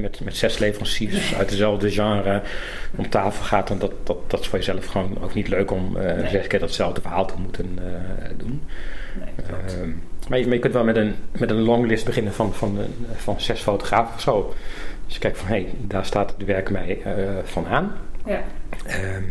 [0.00, 2.42] met, met zes leveranciers uit dezelfde genre
[2.96, 3.70] om tafel gaat.
[3.70, 6.28] En dat, dat, dat is voor jezelf gewoon ook niet leuk om Nee.
[6.28, 7.78] zes keer datzelfde verhaal te moeten
[8.40, 8.62] doen.
[9.18, 9.46] Nee.
[9.46, 9.90] Ehm,
[10.28, 13.06] maar, je, maar je kunt wel met een, met een longlist beginnen van, van, een-
[13.16, 14.54] van zes fotografen of zo.
[15.04, 17.92] Dus je kijkt van, hé, hey, daar staat het werk mij eh, van aan.
[18.26, 18.42] ja.
[18.86, 19.22] Ehm,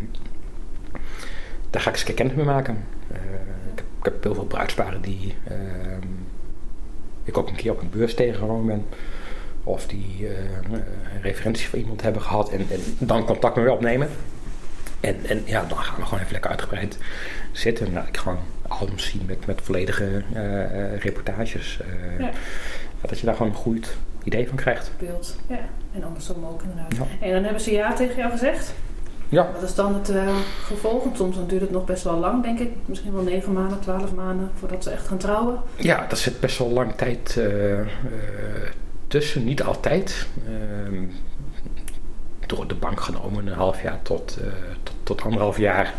[1.69, 2.77] daar ga ik eens kennis mee maken.
[3.11, 3.17] Eh,
[3.71, 6.07] ik, heb, ik heb heel veel bruidsparen die ehm,
[7.23, 8.85] ik ook een keer op een beurs tegengekomen ben.
[9.63, 10.33] Of die eh,
[10.71, 14.09] een referentie van iemand hebben gehad en, en dan contact met me opnemen.
[14.99, 16.97] En, en ja, dan gaan we gewoon even lekker uitgebreid
[17.51, 17.91] zitten.
[17.93, 21.79] Nou, ik gewoon albums zien met, met volledige eh, eh, reportages.
[21.81, 22.29] eh, Ja.
[23.01, 24.91] Dat je daar gewoon een goed idee van krijgt.
[24.99, 25.35] beeld.
[25.47, 25.59] Ja,
[25.93, 26.95] en andersom ook inderdaad.
[26.95, 27.25] Ja.
[27.27, 28.73] En dan hebben ze ja tegen jou gezegd.
[29.29, 31.03] Ja, Wat is dan het eh, gevolg?
[31.03, 32.69] Want soms dan duurt het nog best wel lang, denk ik.
[32.85, 35.59] Misschien wel negen maanden, twaalf maanden voordat ze echt gaan trouwen.
[35.75, 37.39] Ja, daar zit best wel lang tijd
[39.07, 39.43] tussen.
[39.43, 40.27] Niet altijd.
[40.47, 41.03] Ehm,
[42.45, 44.37] door de bank genomen een half jaar tot,
[44.83, 45.93] tot, tot anderhalf jaar.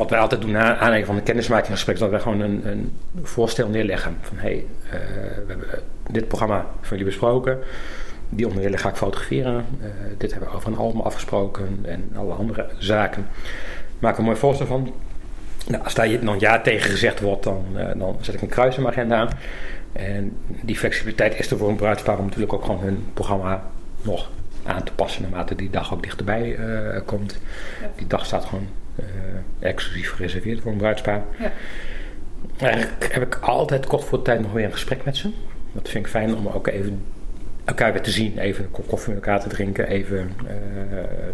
[0.00, 2.92] Wat, wij altijd doen na aanleiding van een kennismakingsgesprek, is dat wij gewoon een, een
[3.22, 4.16] voorstel neerleggen.
[4.20, 5.66] Van hé, hey, we hebben
[6.10, 7.58] dit programma van jullie besproken.
[8.28, 9.64] Die onderdelen ga ik fotograferen.
[10.18, 13.26] dit hebben we over een album afgesproken en alle andere zaken.
[13.98, 14.92] Maak een mooi voorstel van.
[15.68, 17.64] Nou, als daar dan ja tegen gezegd wordt, dan,
[17.96, 19.28] dan zet ik een kruis in mijn agenda aan.
[19.92, 23.62] En die flexibiliteit is er voor een bruidspaar om natuurlijk ook gewoon hun programma
[24.02, 24.30] nog
[24.64, 26.58] aan te passen naarmate die dag ook dichterbij
[27.04, 27.38] komt.
[27.96, 28.66] Die dag staat gewoon
[29.58, 31.22] exclusief gereserveerd voor een bruidspaar.
[31.38, 31.52] Ja.
[32.58, 35.30] Eigenlijk heb ik altijd kort voor de tijd nog weer een gesprek met ze.
[35.72, 37.02] Dat vind ik fijn om ook even
[37.64, 38.38] elkaar weer te zien.
[38.38, 39.88] Even een kop koffie met elkaar te drinken.
[39.88, 40.50] Even uh,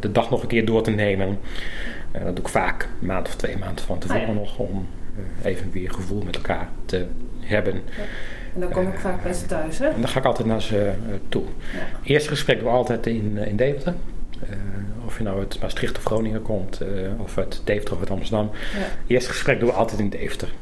[0.00, 1.38] de dag nog een keer door te nemen.
[2.12, 4.35] dat doe ik vaak een maand of twee maanden van tevoren ah, ja.
[4.35, 4.59] nog.
[4.59, 4.87] Om
[5.42, 7.07] even weer gevoel met elkaar te
[7.40, 7.74] hebben.
[7.74, 8.02] Ja.
[8.55, 9.87] En dan kom ik vaak bij ze thuis, hè?
[9.87, 11.42] En dan ga ik altijd naar ze uh, toe.
[11.42, 12.09] Ja.
[12.09, 13.94] Eerste gesprek doen we altijd in, in Deventer.
[14.42, 18.11] Uh, of je nou uit Maastricht of Groningen komt, uh, of uit Deventer of uit
[18.11, 18.51] Amsterdam.
[18.53, 18.87] Ja.
[19.07, 20.53] Eerste gesprek doen we altijd in Deventer.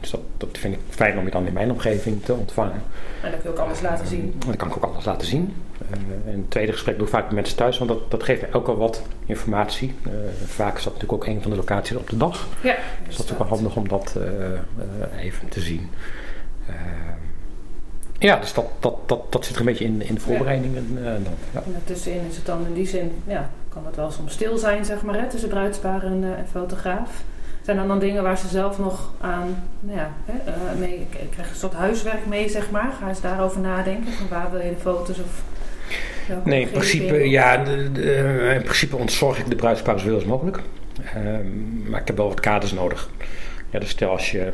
[0.00, 2.82] dus dat, dat, vind ik fijn om je dan in mijn omgeving te ontvangen.
[3.22, 4.34] En dan kun je ook alles laten zien.
[4.38, 5.54] dan kan ik ook alles laten zien.
[6.26, 8.52] en het tweede gesprek doe ik vaak met mensen thuis, want dat, dat geeft mij
[8.52, 9.94] ook al wat informatie.
[10.46, 12.48] vaak is dat natuurlijk ook een van de locaties op de dag.
[12.62, 12.76] Ja,
[13.06, 14.16] dus dat is ook wel handig om dat
[15.18, 15.90] even te zien.
[18.22, 20.86] Ja, dus dat, dat, dat, dat zit er een beetje in, in de voorbereidingen.
[20.94, 21.00] Ja.
[21.00, 21.62] Uh, dan, ja.
[21.66, 24.84] En daartussenin is het dan in die zin, ja, kan het wel soms stil zijn,
[24.84, 27.10] zeg maar, hè, tussen bruidspaar en, uh, en fotograaf.
[27.62, 31.50] Zijn er dan dingen waar ze zelf nog aan, nou ja, hè, uh, mee, krijg
[31.50, 32.92] een soort huiswerk mee, zeg maar?
[33.00, 35.42] Ga eens daarover nadenken, van waar wil je de foto's of...
[36.44, 40.60] Nee, in principe, ja, de, de, in principe ontzorg ik de bruidspaar zoveel als mogelijk.
[41.14, 43.10] Ehm, maar ik heb wel wat kaders nodig.
[43.70, 44.52] Ja, dus stel als je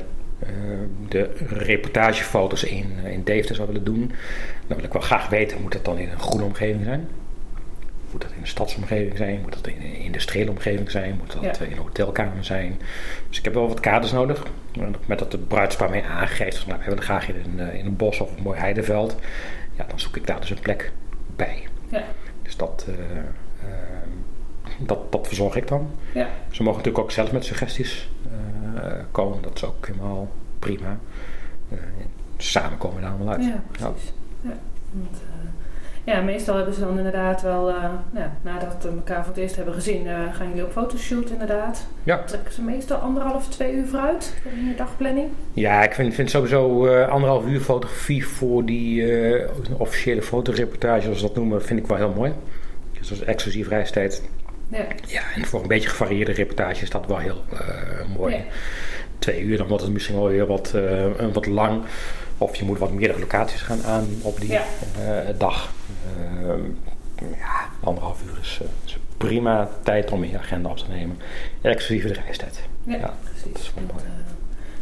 [1.08, 4.12] de reportagefoto's in, uh, in Deventer zou willen doen,
[4.66, 7.08] dan wil ik wel graag weten, moet dat dan in een groene omgeving zijn?
[8.10, 9.40] Moet dat in een stadsomgeving zijn?
[9.40, 11.16] Moet dat in een industriële omgeving zijn?
[11.18, 11.64] Moet dat ja.
[11.64, 12.80] in een hotelkamer zijn?
[13.28, 14.42] Dus ik heb wel wat kaders nodig.
[15.06, 17.96] Met dat de bruidspaar mee aangeeft, nou, we hebben graag in een, uh, in een
[17.96, 19.16] bos of een mooi heideveld.
[19.76, 20.92] Ja, dan zoek ik daar dus een plek
[21.36, 21.66] bij.
[21.88, 22.04] Ja.
[22.42, 22.86] Dus dat,
[24.78, 25.90] dat, dat verzorg ik dan.
[26.14, 26.28] Ja.
[26.50, 28.08] Ze mogen natuurlijk ook zelf met suggesties
[29.10, 29.42] komen.
[29.42, 30.98] Dat is ook helemaal prima.
[31.72, 31.78] Uh,
[32.36, 33.44] samen komen we daar allemaal uit.
[33.44, 34.12] Ja, precies.
[34.40, 34.52] Ja.
[34.90, 35.48] Want, uh,
[36.04, 37.64] ja, meestal hebben ze dan inderdaad wel,
[38.10, 41.86] nou, nadat we elkaar voor het eerst hebben gezien, gaan jullie op fotoshoot inderdaad.
[42.02, 42.22] Ja.
[42.24, 45.28] Trekken ze meestal anderhalf, twee uur vooruit in je dagplanning?
[45.52, 49.04] Ja, ik vind, vind sowieso anderhalf uur fotografie voor die
[49.76, 52.32] officiële fotoreportage, zoals we dat noemen, vind ik wel heel mooi.
[52.98, 54.22] Dus dat is exclusief reistijd
[54.68, 54.86] ja.
[55.06, 58.34] ja, en voor een beetje gevarieerde reportage is dat wel heel uh, mooi.
[58.34, 58.42] Ja.
[59.18, 61.82] Twee uur, dan wordt het misschien wel weer wat, uh, wat lang.
[62.38, 64.62] Of je moet wat meerdere locaties gaan aan op die ja.
[65.00, 65.72] uh, dag.
[67.38, 71.18] Ja, anderhalf uur is, is, prima tijd om je agenda op te nemen.
[71.60, 72.60] Exclusief de reistijd.
[72.84, 73.52] Ja, precies.
[73.52, 74.04] Dat is wel mooi.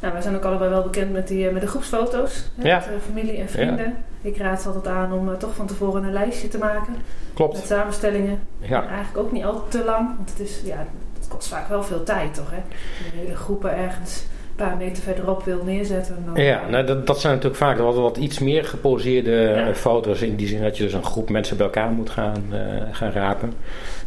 [0.00, 2.44] Nou, wij zijn ook allebei wel bekend met, die, met de groepsfoto's.
[2.54, 2.76] Hè, ja.
[2.76, 3.94] Met familie en vrienden.
[4.22, 6.94] Ik raad ze altijd aan om toch van tevoren een lijstje te maken.
[7.35, 7.54] Klopt.
[7.54, 8.38] Met samenstellingen.
[8.59, 8.82] Ja.
[8.82, 10.87] En eigenlijk ook niet altijd te lang, want het, is, ja,
[11.18, 12.50] het kost vaak wel veel tijd, toch?
[12.50, 12.56] Hè?
[12.56, 14.24] Een hele groepen ergens
[14.59, 16.24] een paar meter verderop wil neerzetten.
[16.24, 19.74] Dan, ja, nou, dat, dat zijn natuurlijk vaak wat, wat iets meer geposeerde ja.
[19.74, 20.22] foto's.
[20.22, 22.59] In die zin dat je dus een groep mensen bij elkaar moet gaan, uh,
[22.90, 23.52] gaan rapen.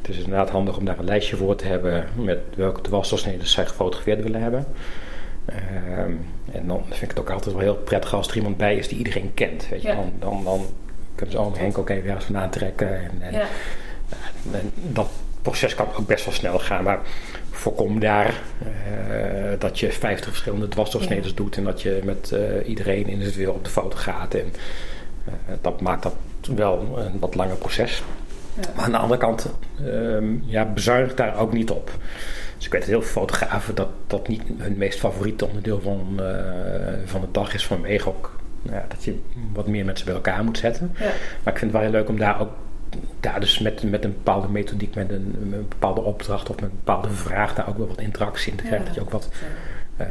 [0.02, 3.65] Het is inderdaad handig om daar een lijstje voor te hebben met welke dwarsdoorsneden zij
[3.65, 4.65] gefotografeerd willen hebben.
[5.50, 6.00] Uh,
[6.52, 8.88] en dan vind ik het ook altijd wel heel prettig als er iemand bij is
[8.88, 9.70] die iedereen kent.
[9.70, 9.88] Weet je?
[9.88, 9.96] Ja.
[9.96, 10.66] Dan, dan, dan
[11.16, 13.00] kunnen ze ook Henk ook even ergens vandaan trekken.
[13.00, 13.46] En, en, ja.
[14.52, 15.10] en, dat
[15.42, 16.84] proces kan ook best wel snel gaan.
[16.84, 17.00] Maar
[17.52, 21.58] voorkom daar uh, dat je 50 verschillende dwarsdoorsneden doet.
[21.58, 24.34] En dat je met uh, iedereen in het weer op de foto gaat.
[24.34, 24.54] En
[25.28, 26.16] uh, dat maakt dat
[26.56, 28.04] wel een wat langer proces.
[28.54, 28.62] Ja.
[28.76, 29.50] Maar aan de andere kant,
[29.86, 31.92] um, ja, bezuinig daar ook niet op.
[32.60, 36.22] Dus ik weet dat heel veel fotografen dat dat niet hun meest favoriete onderdeel van,
[37.06, 37.65] van de dag is.
[37.65, 39.19] Vanwege ook ja, dat je
[39.54, 40.91] wat meer mensen bij elkaar moet zetten.
[41.00, 41.06] Ja.
[41.43, 42.52] Maar ik vind het wel heel leuk om daar ook
[43.19, 46.80] daar dus met, met een bepaalde methodiek, met een, een, bepaalde opdracht of met een
[46.84, 48.86] bepaalde vraag daar ook wel wat interactie in te krijgen.
[48.86, 49.30] dat je ook wat
[50.02, 50.06] uh,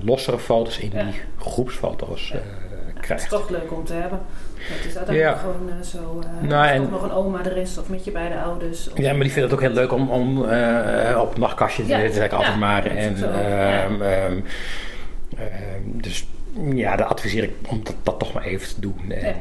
[0.00, 2.40] lossere foto's in die groepsfoto's uh,
[3.08, 3.24] krijgt.
[3.24, 4.20] Het is toch leuk om te hebben.
[4.56, 6.20] Het is uiteindelijk gewoon uh, zo.
[6.42, 8.90] Uh, nou, en, nog een oma er is of met je beide ouders.
[8.94, 11.88] Ja, maar die vinden het ook heel leuk om, om uh, op een nachtkastje te
[11.88, 12.86] zitten, zeg ik altijd maar.
[12.86, 13.40] En,
[13.92, 14.44] um, um,
[15.82, 16.28] dus
[16.74, 19.10] ja, dan adviseer ik om dat, dat toch maar even te doen.
[19.10, 19.36] En,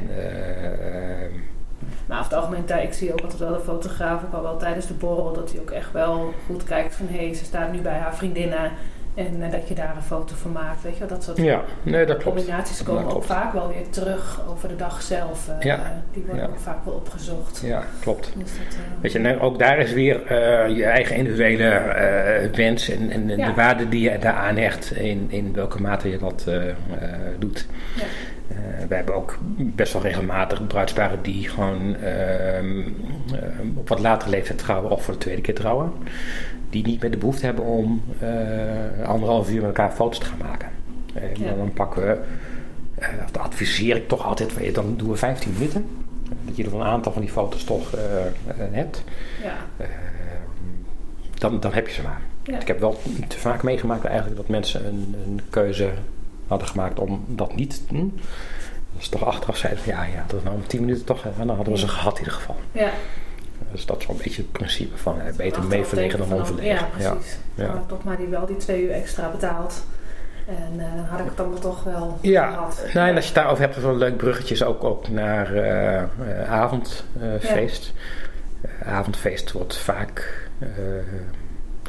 [2.06, 4.88] maar over het algemeen, ik zie ook altijd wel de fotograaf, ook al wel tijdens
[4.88, 7.80] de borrel, dat hij ook echt wel goed kijkt van hé, hey, ze staat nu
[7.80, 8.72] bij haar vriendinnen.
[9.18, 11.62] En eh, dat je daar een foto van maakt, weet je wel, dat soort Ja,
[11.84, 12.36] nee, dat klopt.
[12.38, 13.40] combinaties komen Dat ook klopt.
[13.40, 15.48] vaak wel weer terug over de dag zelf.
[15.50, 15.80] eh, Ja.
[16.14, 16.50] Die worden Ja.
[16.50, 17.62] ook vaak wel opgezocht.
[17.66, 18.32] Ja, klopt.
[18.38, 20.34] Dus dat, eh, Weet je, nou, ook daar is weer
[20.74, 25.82] je eigen individuele wens en, en de waarde die je daaraan hecht in, in welke
[25.82, 26.46] mate je dat
[27.40, 27.66] doet.
[28.80, 32.80] Eh, we hebben ook best wel regelmatig bruidsparen die gewoon ehm,
[33.34, 33.44] eh,
[33.76, 35.92] op wat latere leeftijd trouwen of voor de tweede keer trouwen.
[36.70, 40.38] Die niet meer de behoefte hebben om eh, anderhalf uur met elkaar foto's te gaan
[40.48, 40.70] maken.
[41.14, 41.54] En Ja.
[41.54, 42.18] dan pakken we,
[43.32, 45.86] dan adviseer ik toch altijd, dan doen we 15 minuten.
[46.46, 47.92] Dat je er een aantal van die foto's toch
[48.72, 49.04] hebt.
[49.44, 49.56] ja.
[49.78, 49.88] Eh,
[51.34, 52.22] dan, dan heb je ze maar.
[52.44, 52.60] Ja.
[52.60, 55.90] Ik heb wel te vaak meegemaakt eigenlijk dat mensen een, een keuze
[56.48, 58.20] hadden gemaakt om dat niet te doen.
[59.00, 61.30] Ze toch achteraf zeiden, van, ja, ja, dat is nou om 10 minuten toch, hè,
[61.38, 62.56] dan hadden we ze gehad in ieder geval.
[62.72, 62.90] ja.
[63.72, 66.76] Dus dat is wel een beetje het principe van beter mee verlegen dan onverlegen.
[66.76, 67.38] Ja, precies.
[67.56, 67.74] Ja.
[67.74, 69.84] Ik toch maar die wel die twee uur extra betaald.
[70.48, 72.86] En eh, dan had ik het dan toch wel Ja, gehad.
[72.94, 75.56] nou, en als je het daarover hebt, is wel een leuk bruggetje ook, ook naar
[75.56, 77.94] eh, eh, avondfeest.
[78.84, 80.46] Avondfeest wordt vaak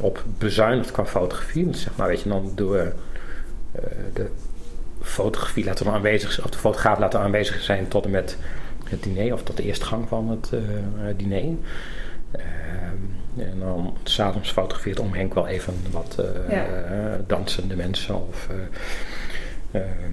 [0.01, 1.65] op bezuinigd qua fotografie.
[1.65, 2.93] Want zeg maar, weet je, dan doen we
[4.13, 4.31] de
[5.09, 8.37] fotografie laten we aanwezig zijn, of de fotograaf laten we aanwezig zijn tot en met
[8.85, 10.61] het diner, of tot de eerste gang van het eh,
[11.17, 11.55] diner.
[12.31, 16.65] Ehm, en dan s'avonds fotografeert Om Henk wel even wat eh, Ja.
[16.67, 18.49] eh, dansende mensen of...
[19.71, 20.13] eh, ehm,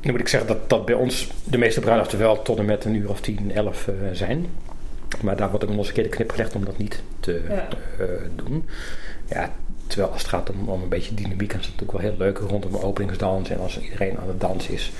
[0.00, 2.84] nu moet ik zeggen dat, dat bij ons de meeste bruiloften wel tot en met
[2.84, 4.46] een uur of 10, 11 eh, zijn.
[5.22, 7.42] Maar daar wordt ook nog eens een keer de knip gelegd om dat niet te
[7.48, 7.68] Ja.
[7.98, 8.06] eh,
[8.36, 8.68] doen.
[9.28, 9.52] Ja,
[9.94, 12.18] terwijl als het gaat om, om een beetje dynamiek, dan is het natuurlijk wel heel
[12.18, 13.50] leuk rondom openingsdans.
[13.50, 14.92] En als iedereen aan het dansen is,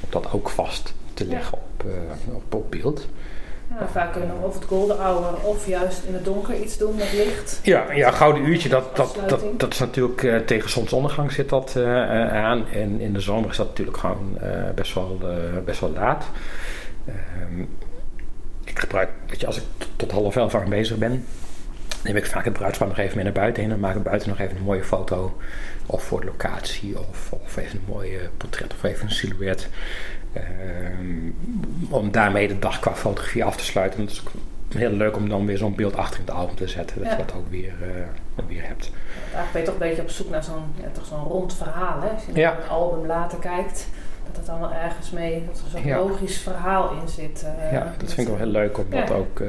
[0.00, 3.08] om dat ook vast te leggen op, eh, op, op beeld.
[3.78, 6.96] Ja, vaak kunnen we of het golden hour of juist in het donker iets doen
[6.96, 7.60] met licht.
[7.62, 11.76] Ja, ja gouden uurtje, dat, dat, dat, dat is natuurlijk eh, tegen zonsondergang zit dat
[11.76, 12.68] eh, aan.
[12.68, 14.38] En in de zomer is dat natuurlijk gewoon
[14.74, 15.18] best, wel,
[15.64, 16.24] best wel laat.
[17.06, 17.60] Ehm,
[18.64, 19.64] ik gebruik, weet je, als ik
[19.96, 21.24] tot half elf aanwezig ben,
[22.04, 23.72] neem ik vaak het bruidspaar nog even mee naar buiten heen.
[23.72, 25.36] En maak ik buiten nog even een mooie foto.
[25.86, 29.68] Of voor de locatie, of, of even een mooie portret, of even een silhouet.
[30.32, 31.30] Ehm,
[31.90, 33.98] om daarmee de dag qua fotografie af te sluiten.
[33.98, 34.30] En dat is ook
[34.78, 36.96] heel leuk om dan weer zo'n beeld achter in het album te zetten.
[36.98, 37.16] Dat Ja.
[37.16, 38.90] je dat ook weer, eh, weer hebt.
[39.34, 42.00] Eigenlijk ben je toch een beetje op zoek naar zo'n ja, toch zo'n rond verhaal.
[42.00, 42.08] Hè?
[42.08, 42.52] Als je Ja.
[42.52, 43.86] naar een album later kijkt,
[44.26, 45.96] dat het wel ergens mee, dat er zo'n Ja.
[45.98, 47.42] logisch verhaal in zit.
[47.58, 49.14] eh, ja, dat vind ik wel heel leuk om dat Ja.
[49.14, 49.48] ook eh,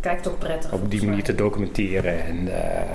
[0.00, 0.72] Kijkt ook prettig.
[0.72, 2.24] op die manier te documenteren.
[2.24, 2.90] En eh,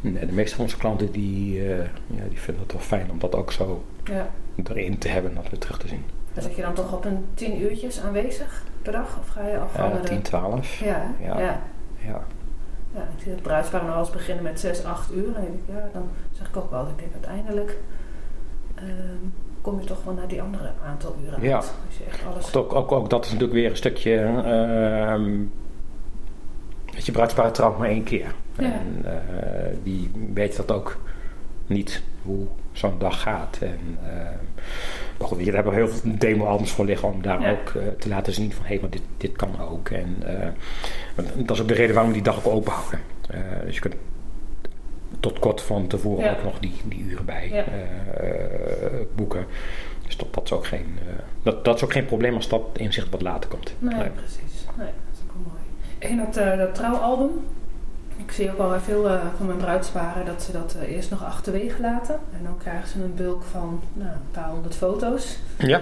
[0.00, 1.62] de meeste van onze klanten die,
[2.06, 4.28] ja, die vinden het wel fijn om dat ook zo Ja.
[4.64, 6.04] erin te hebben en dat weer terug te zien.
[6.32, 9.18] Dan zit je dan toch op een tien uurtjes aanwezig per dag?
[9.20, 10.00] Of ga je al Ja.
[10.00, 10.78] 10, 12.
[10.78, 11.10] Ja?
[11.20, 11.38] Ja.
[11.98, 12.24] ja.
[12.94, 15.26] Ik zie het bruidspaar nou eens beginnen met 6, 8 uur.
[15.26, 17.76] En dan denk ik, ja, dan zeg ik ook wel, ik denk uiteindelijk
[18.74, 18.86] ehm,
[19.66, 21.54] kom je toch wel naar die andere aantal uren Ja.
[21.54, 21.72] uit.
[21.98, 22.54] Je echt alles...
[22.54, 24.14] Ook, ook, ook dat is natuurlijk weer een stukje.
[24.14, 25.30] ehm
[26.94, 28.34] dat je bruidspaar trouwt maar één keer.
[28.58, 28.64] Ja.
[28.72, 30.98] En eh, die weet dat ook
[31.66, 33.58] niet hoe zo'n dag gaat.
[33.60, 34.14] En, eh,
[35.18, 37.50] maar goed, hier hebben we heel veel demo-albums voor liggen om daar Ja.
[37.50, 39.88] ook eh, te laten zien van hé, maar dit, dit kan ook.
[39.88, 40.16] En
[41.36, 43.00] dat is ook de reden waarom we die dag ook open houden.
[43.64, 43.94] Dus je kunt
[45.20, 46.30] tot kort van tevoren Ja.
[46.32, 47.64] ook nog die, die uren bij Ja.
[47.64, 49.46] eh, boeken.
[50.06, 52.62] Dus dat, dat, is ook geen, eh, dat, dat is ook geen probleem als dat
[52.72, 53.72] inzicht wat later komt.
[53.78, 54.08] Nee, Nee.
[54.10, 54.64] precies.
[54.76, 55.62] Nee, dat is ook wel mooi.
[55.98, 57.30] En dat, eh, dat trouwalbum,
[58.16, 61.10] ik zie ook wel bij veel eh, van mijn bruidsparen dat ze dat eh, eerst
[61.10, 62.14] nog achterwege laten.
[62.38, 65.38] En dan krijgen ze een bulk van nou, een paar honderd foto's.
[65.58, 65.80] Ja,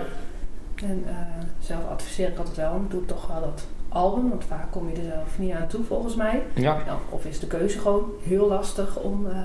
[0.75, 1.14] En eh,
[1.61, 5.02] zelf adviseer ik altijd wel, doe toch wel dat album, want vaak kom je er
[5.02, 6.42] zelf niet aan toe volgens mij.
[6.54, 6.76] ja.
[6.87, 9.37] Nou, of is de keuze gewoon heel lastig om, eh,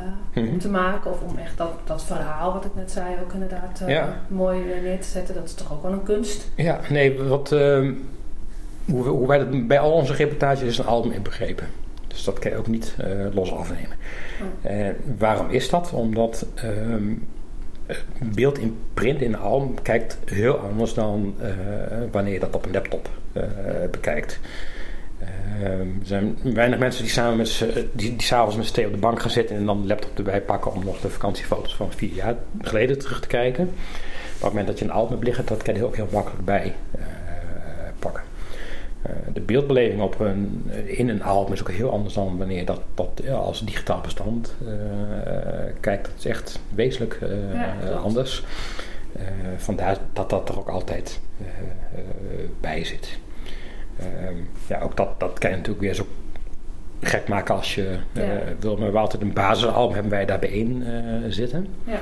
[0.42, 0.48] Mhm.
[0.52, 3.82] om te maken, of om echt dat, dat verhaal wat ik net zei ook inderdaad
[3.82, 4.22] eh, Ja.
[4.28, 5.36] mooi eh, neer te zetten.
[5.36, 6.52] Dat is toch ook wel een kunst.
[6.56, 7.94] ja nee, wat, ehm,
[8.92, 11.68] hoe, wij dat bij al onze reportages is een album inbegrepen.
[12.08, 12.96] Dus dat kan je ook niet
[13.34, 13.96] los afnemen.
[14.64, 14.72] Oh.
[15.18, 15.92] Waarom is dat?
[15.94, 17.14] Omdat ehm,
[17.86, 21.36] het beeld in print in een album kijkt heel anders dan
[22.12, 23.10] wanneer je dat op een laptop
[23.92, 24.40] bekijkt.
[25.20, 28.92] Ehm, er zijn weinig mensen die samen met z'n- die, die s'avonds met z'n op
[28.92, 31.92] de bank gaan zitten en dan de laptop erbij pakken om nog de vakantiefoto's van
[31.94, 33.66] vier jaar geleden terug te kijken.
[33.66, 33.74] Maar
[34.34, 36.46] op het moment dat je een album hebt liggen, dat kan je ook heel makkelijk
[36.46, 37.02] bij eh,
[38.00, 38.24] pakken.
[39.02, 42.66] Eh, de beeldbeleving op een, in een album is ook heel anders dan wanneer je
[42.66, 44.74] dat, dat ja, als digitaal bestand eh,
[45.80, 46.04] kijkt.
[46.06, 48.44] Dat is echt wezenlijk eh, Ja, anders.
[49.16, 49.24] Eh,
[49.58, 52.06] vandaar dat dat er ook altijd eh, eh,
[52.62, 53.20] bij zit.
[54.00, 54.36] Ehm,
[54.68, 56.08] ja, ook dat, dat kan je natuurlijk weer zo
[57.02, 58.42] gek maken als je Ja.
[58.60, 58.78] wil.
[58.78, 60.84] Maar we altijd een basisalbum hebben wij daarbij in
[61.30, 61.68] zitten.
[61.84, 62.00] Ja.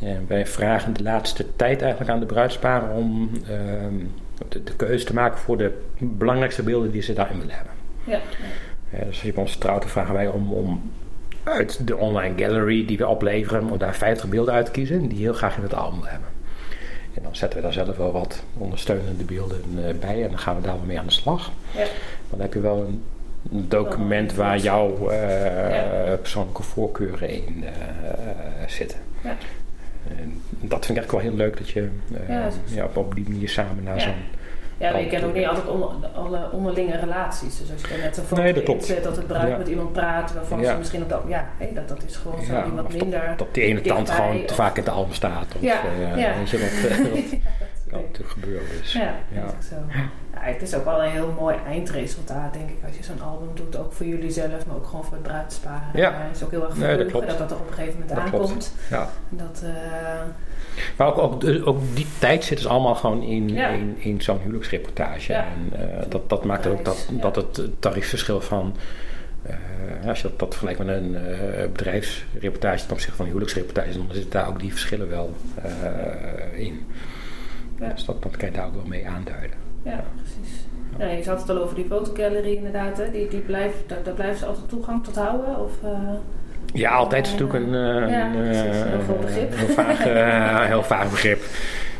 [0.00, 3.94] En wij vragen de laatste tijd eigenlijk aan de bruidsparen om ehm,
[4.48, 7.72] de, de keuze te maken voor de belangrijkste beelden die ze daarin willen hebben.
[8.04, 8.20] Ja.
[8.90, 10.90] Ja, dus hier bij ons trouwte vragen wij om, om
[11.42, 15.18] uit de online gallery die we opleveren, om daar 50 beelden uit te kiezen die
[15.18, 16.28] heel graag in het album hebben.
[17.16, 20.56] En dan zetten we daar zelf wel wat ondersteunende beelden eh, bij en dan gaan
[20.56, 21.50] we daar wel mee aan de slag.
[21.76, 21.84] Ja.
[22.30, 23.02] Dan heb je wel een,
[23.50, 26.16] document waar jouw eh, Ja.
[26.16, 27.72] persoonlijke voorkeuren in eh,
[28.66, 28.98] zitten.
[29.22, 29.36] Ja.
[30.18, 31.88] En dat vind ik echt wel heel leuk dat je
[32.28, 34.14] Ja, dat op, op die manier samen naar zo'n
[34.78, 37.58] Ja, maar je kent ook niet altijd onder, alle onderlinge relaties.
[37.58, 39.56] Dus als je er net een foto Nee, dat zet dat het bruid Ja.
[39.56, 40.70] met iemand praat, waarvan Ja.
[40.72, 43.34] ze misschien op dat, ja, dat, dat is gewoon zo Ja, iemand dat- minder.
[43.36, 45.54] dat die ene tand gewoon te vaak in de album staat.
[45.54, 46.34] Of, Ja, eh, ja.
[46.38, 48.66] Weet je, dat, eh, dat kan natuurlijk gebeuren.
[48.80, 48.92] Dus.
[48.92, 49.46] Ja, Ja.
[49.68, 49.74] zo.
[50.30, 53.76] Het is ook wel een heel mooi eindresultaat, denk ik, als je zo'n album doet.
[53.78, 55.82] Ook voor jullie zelf, maar ook gewoon voor het bruidspaar.
[55.94, 56.12] Ja.
[56.14, 58.28] Het is ook heel erg Nee, dat dat dat er op een gegeven moment Dat
[58.30, 58.44] klopt.
[58.44, 58.72] aankomt.
[58.90, 59.08] Ja.
[59.28, 59.70] Dat, eh,
[60.96, 63.68] Maar ook, ook, de- ook die tijd zit dus allemaal gewoon in, Ja.
[63.68, 65.32] in, in zo'n huwelijksreportage.
[65.32, 65.44] Ja.
[65.44, 67.20] En eh, dat, dat maakt ook dat, Ja.
[67.20, 68.76] dat het tariefverschil van...
[69.42, 69.54] eh,
[70.08, 73.92] als je dat, dat vergelijkt met een eh, bedrijfsreportage ten opzichte van een huwelijksreportage...
[73.92, 75.34] dan zitten daar ook die verschillen wel
[76.54, 76.86] in.
[77.78, 79.56] Dus dat, dat kan je daar ook wel mee aanduiden.
[79.82, 80.54] ja, precies.
[80.98, 82.96] Ja, je had het al over die fotogallery inderdaad.
[82.98, 83.10] Hè?
[83.10, 85.60] Die, die blijft, daar, daar blijven ze altijd toegang tot houden?
[85.60, 85.72] Of,
[86.72, 88.60] Ja, altijd is natuurlijk een, eh, Ja, een, eh,
[89.06, 89.56] Heel begrip.
[89.56, 91.42] heel, vaag, eh, heel vaag begrip.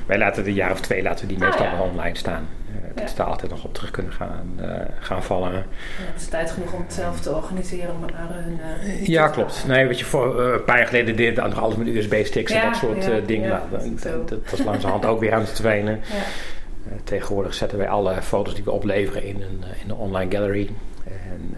[0.06, 1.76] Wij laten de jaar of twee laten we die Ah, meestal ja.
[1.76, 2.48] wel online staan.
[2.94, 4.60] Dat ze daar altijd nog op terug kunnen gaan,
[5.00, 5.52] gaan vallen.
[5.52, 5.62] ja,
[5.96, 8.60] hebben ze tijd genoeg om het zelf te organiseren om het naar hun...
[9.02, 9.64] Ja, klopt.
[9.66, 12.76] Nee, weet je, voor een paar jaar geleden we nog alles met USB-sticks en dat
[12.76, 13.48] soort dingen.
[13.48, 16.00] Nou, dat is dat, is langzamerhand ook weer aan het verdwijnen.
[16.02, 16.94] Ja.
[17.04, 20.70] Tegenwoordig zetten wij alle foto's die we opleveren in een, in een online gallery.
[21.04, 21.56] En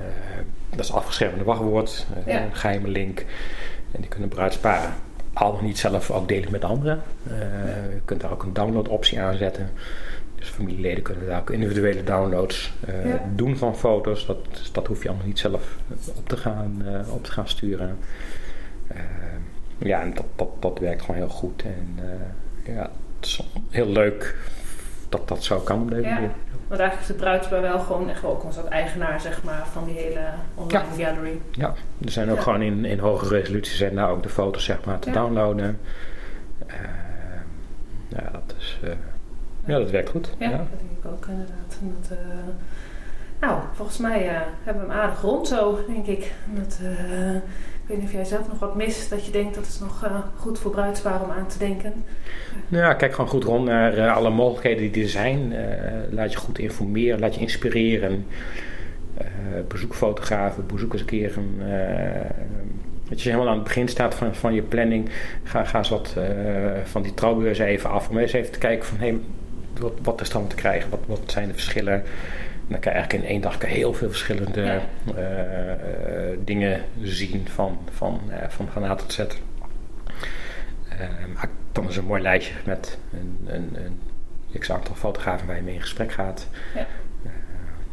[0.79, 2.43] dat is afgeschermde wachtwoord, eh, Ja.
[2.43, 3.18] een geheime link.
[3.93, 4.93] En die kunnen bruidsparen
[5.33, 7.03] al nog niet zelf ook delen met anderen.
[7.31, 7.37] Eh,
[7.93, 9.70] je kunt daar ook een download optie aanzetten.
[10.35, 12.72] Dus familieleden kunnen daar ook individuele downloads
[13.05, 13.20] Ja.
[13.35, 14.26] doen van foto's.
[14.26, 15.76] Dat, dus dat hoef je allemaal niet zelf
[16.16, 17.99] op te gaan, op te gaan sturen.
[19.79, 21.62] Ja, en dat, dat, dat werkt gewoon heel goed.
[21.62, 21.99] En
[22.74, 24.37] ja, het is heel leuk
[25.09, 26.14] dat dat zo kan op deze Ja.
[26.14, 26.31] manier.
[26.69, 29.85] Want eigenlijk is de bruidspaar wel gewoon echt wel ook soort eigenaar zeg maar, van
[29.85, 30.21] die hele
[30.55, 31.41] online gallery.
[31.51, 32.43] Ja, er zijn ook Ja.
[32.43, 35.14] gewoon in, in hoge resolutie zijn daar ook de foto's zeg maar te Ja.
[35.14, 35.81] downloaden.
[36.66, 36.77] Eh,
[38.09, 38.91] ja, dat is, eh,
[39.64, 40.31] ja, dat werkt goed.
[40.39, 41.79] Ja, dat denk ik ook inderdaad.
[41.81, 42.25] En dat, eh,
[43.41, 46.32] nou, volgens mij eh, hebben we hem aardig rond zo, denk ik.
[46.47, 49.66] Dat, eh, ik weet niet of jij zelf nog wat mist, dat je denkt dat
[49.66, 51.93] is nog eh, goed voor bruidspaar om aan te denken.
[52.68, 55.55] Nou Ja, kijk gewoon goed rond naar alle mogelijkheden die er zijn.
[56.11, 58.26] Laat je goed informeren, laat je inspireren.
[59.68, 61.59] Bezoek fotografen, bezoek eens een keer een...
[63.09, 65.11] je helemaal aan het begin staat van, van je planning.
[65.43, 66.14] Ga, ga eens wat
[66.84, 68.09] van die trouwbeurs even af.
[68.09, 68.99] Om eens even te kijken van...
[68.99, 69.18] Hey,
[69.80, 70.91] wat, wat is dan te krijgen?
[70.91, 72.03] Wat, wat zijn de verschillen?
[72.69, 74.81] Dan kan je eigenlijk in één dag kan heel veel verschillende Ja.
[75.16, 79.12] eh, eh, dingen zien van, van, eh, van, tot
[81.35, 84.01] maak dan eens een mooi lijstje met een, een, een
[84.59, 86.49] x aantal fotografen waar je mee in gesprek gaat.
[86.75, 86.87] Ja.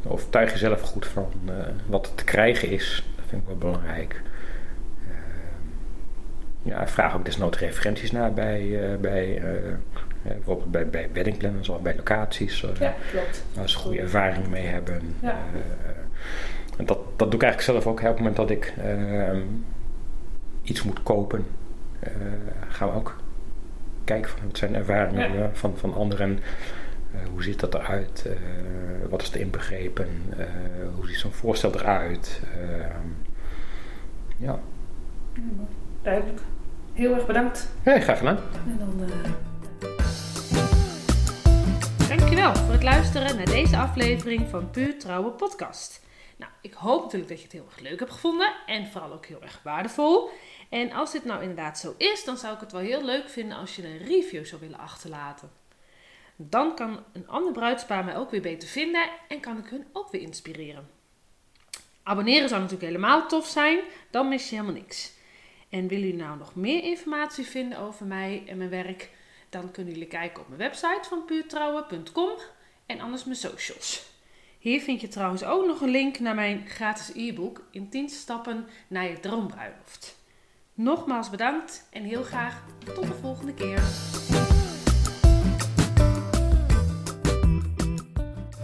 [0.07, 1.31] Overtuig jezelf goed van
[1.85, 3.05] wat er te krijgen is.
[3.15, 4.21] Dat vind ik wel belangrijk.
[6.61, 9.41] Ja, vraag ook desnoods referenties naar bij, bij
[10.33, 12.63] bijvoorbeeld bij, bij weddingplanners of bij locaties.
[12.63, 13.43] eh, Ja, klopt.
[13.53, 15.01] Waar ze goede ervaringen mee hebben.
[15.19, 15.37] Ja.
[16.77, 18.01] Eh, dat, dat doe ik eigenlijk zelf ook.
[18.01, 18.09] Hè.
[18.09, 18.73] Op het moment dat ik
[20.63, 21.45] iets moet kopen,
[21.99, 22.11] eh,
[22.69, 23.15] gaan we ook
[24.03, 25.43] kijken van wat zijn de ervaringen Ja.
[25.43, 26.39] eh, van, van anderen.
[27.13, 28.25] Eh, hoe ziet dat eruit?
[28.25, 28.31] Eh,
[29.09, 30.07] wat is er inbegrepen?
[30.37, 30.45] Eh,
[30.95, 32.41] hoe ziet zo'n voorstel eruit?
[34.37, 34.59] Ja.
[36.01, 36.39] Duidelijk.
[36.93, 37.71] Heel erg bedankt.
[37.83, 38.37] Hey, graag gedaan.
[38.67, 39.09] En dan...
[42.53, 46.01] voor het luisteren naar deze aflevering van Puur Trouwe Podcast.
[46.37, 49.25] Nou, ik hoop natuurlijk dat je het heel erg leuk hebt gevonden en vooral ook
[49.25, 50.29] heel erg waardevol.
[50.69, 53.57] En als dit nou inderdaad zo is, dan zou ik het wel heel leuk vinden
[53.57, 55.51] als je een review zou willen achterlaten.
[56.35, 60.11] Dan kan een ander bruidspaar mij ook weer beter vinden en kan ik hun ook
[60.11, 60.89] weer inspireren.
[62.03, 63.79] Abonneren zou natuurlijk helemaal tof zijn,
[64.11, 65.11] dan mis je helemaal niks.
[65.69, 69.09] En willen jullie nou nog meer informatie vinden over mij en mijn werk?
[69.55, 72.29] Dan kunnen jullie kijken op mijn website van puurtrouwen.com
[72.85, 74.05] en anders mijn socials.
[74.59, 78.67] Hier vind je trouwens ook nog een link naar mijn gratis e-book in 10 stappen
[78.87, 80.17] naar je droombruiloft.
[80.73, 82.63] Nogmaals bedankt en heel graag
[82.95, 84.44] tot de volgende keer.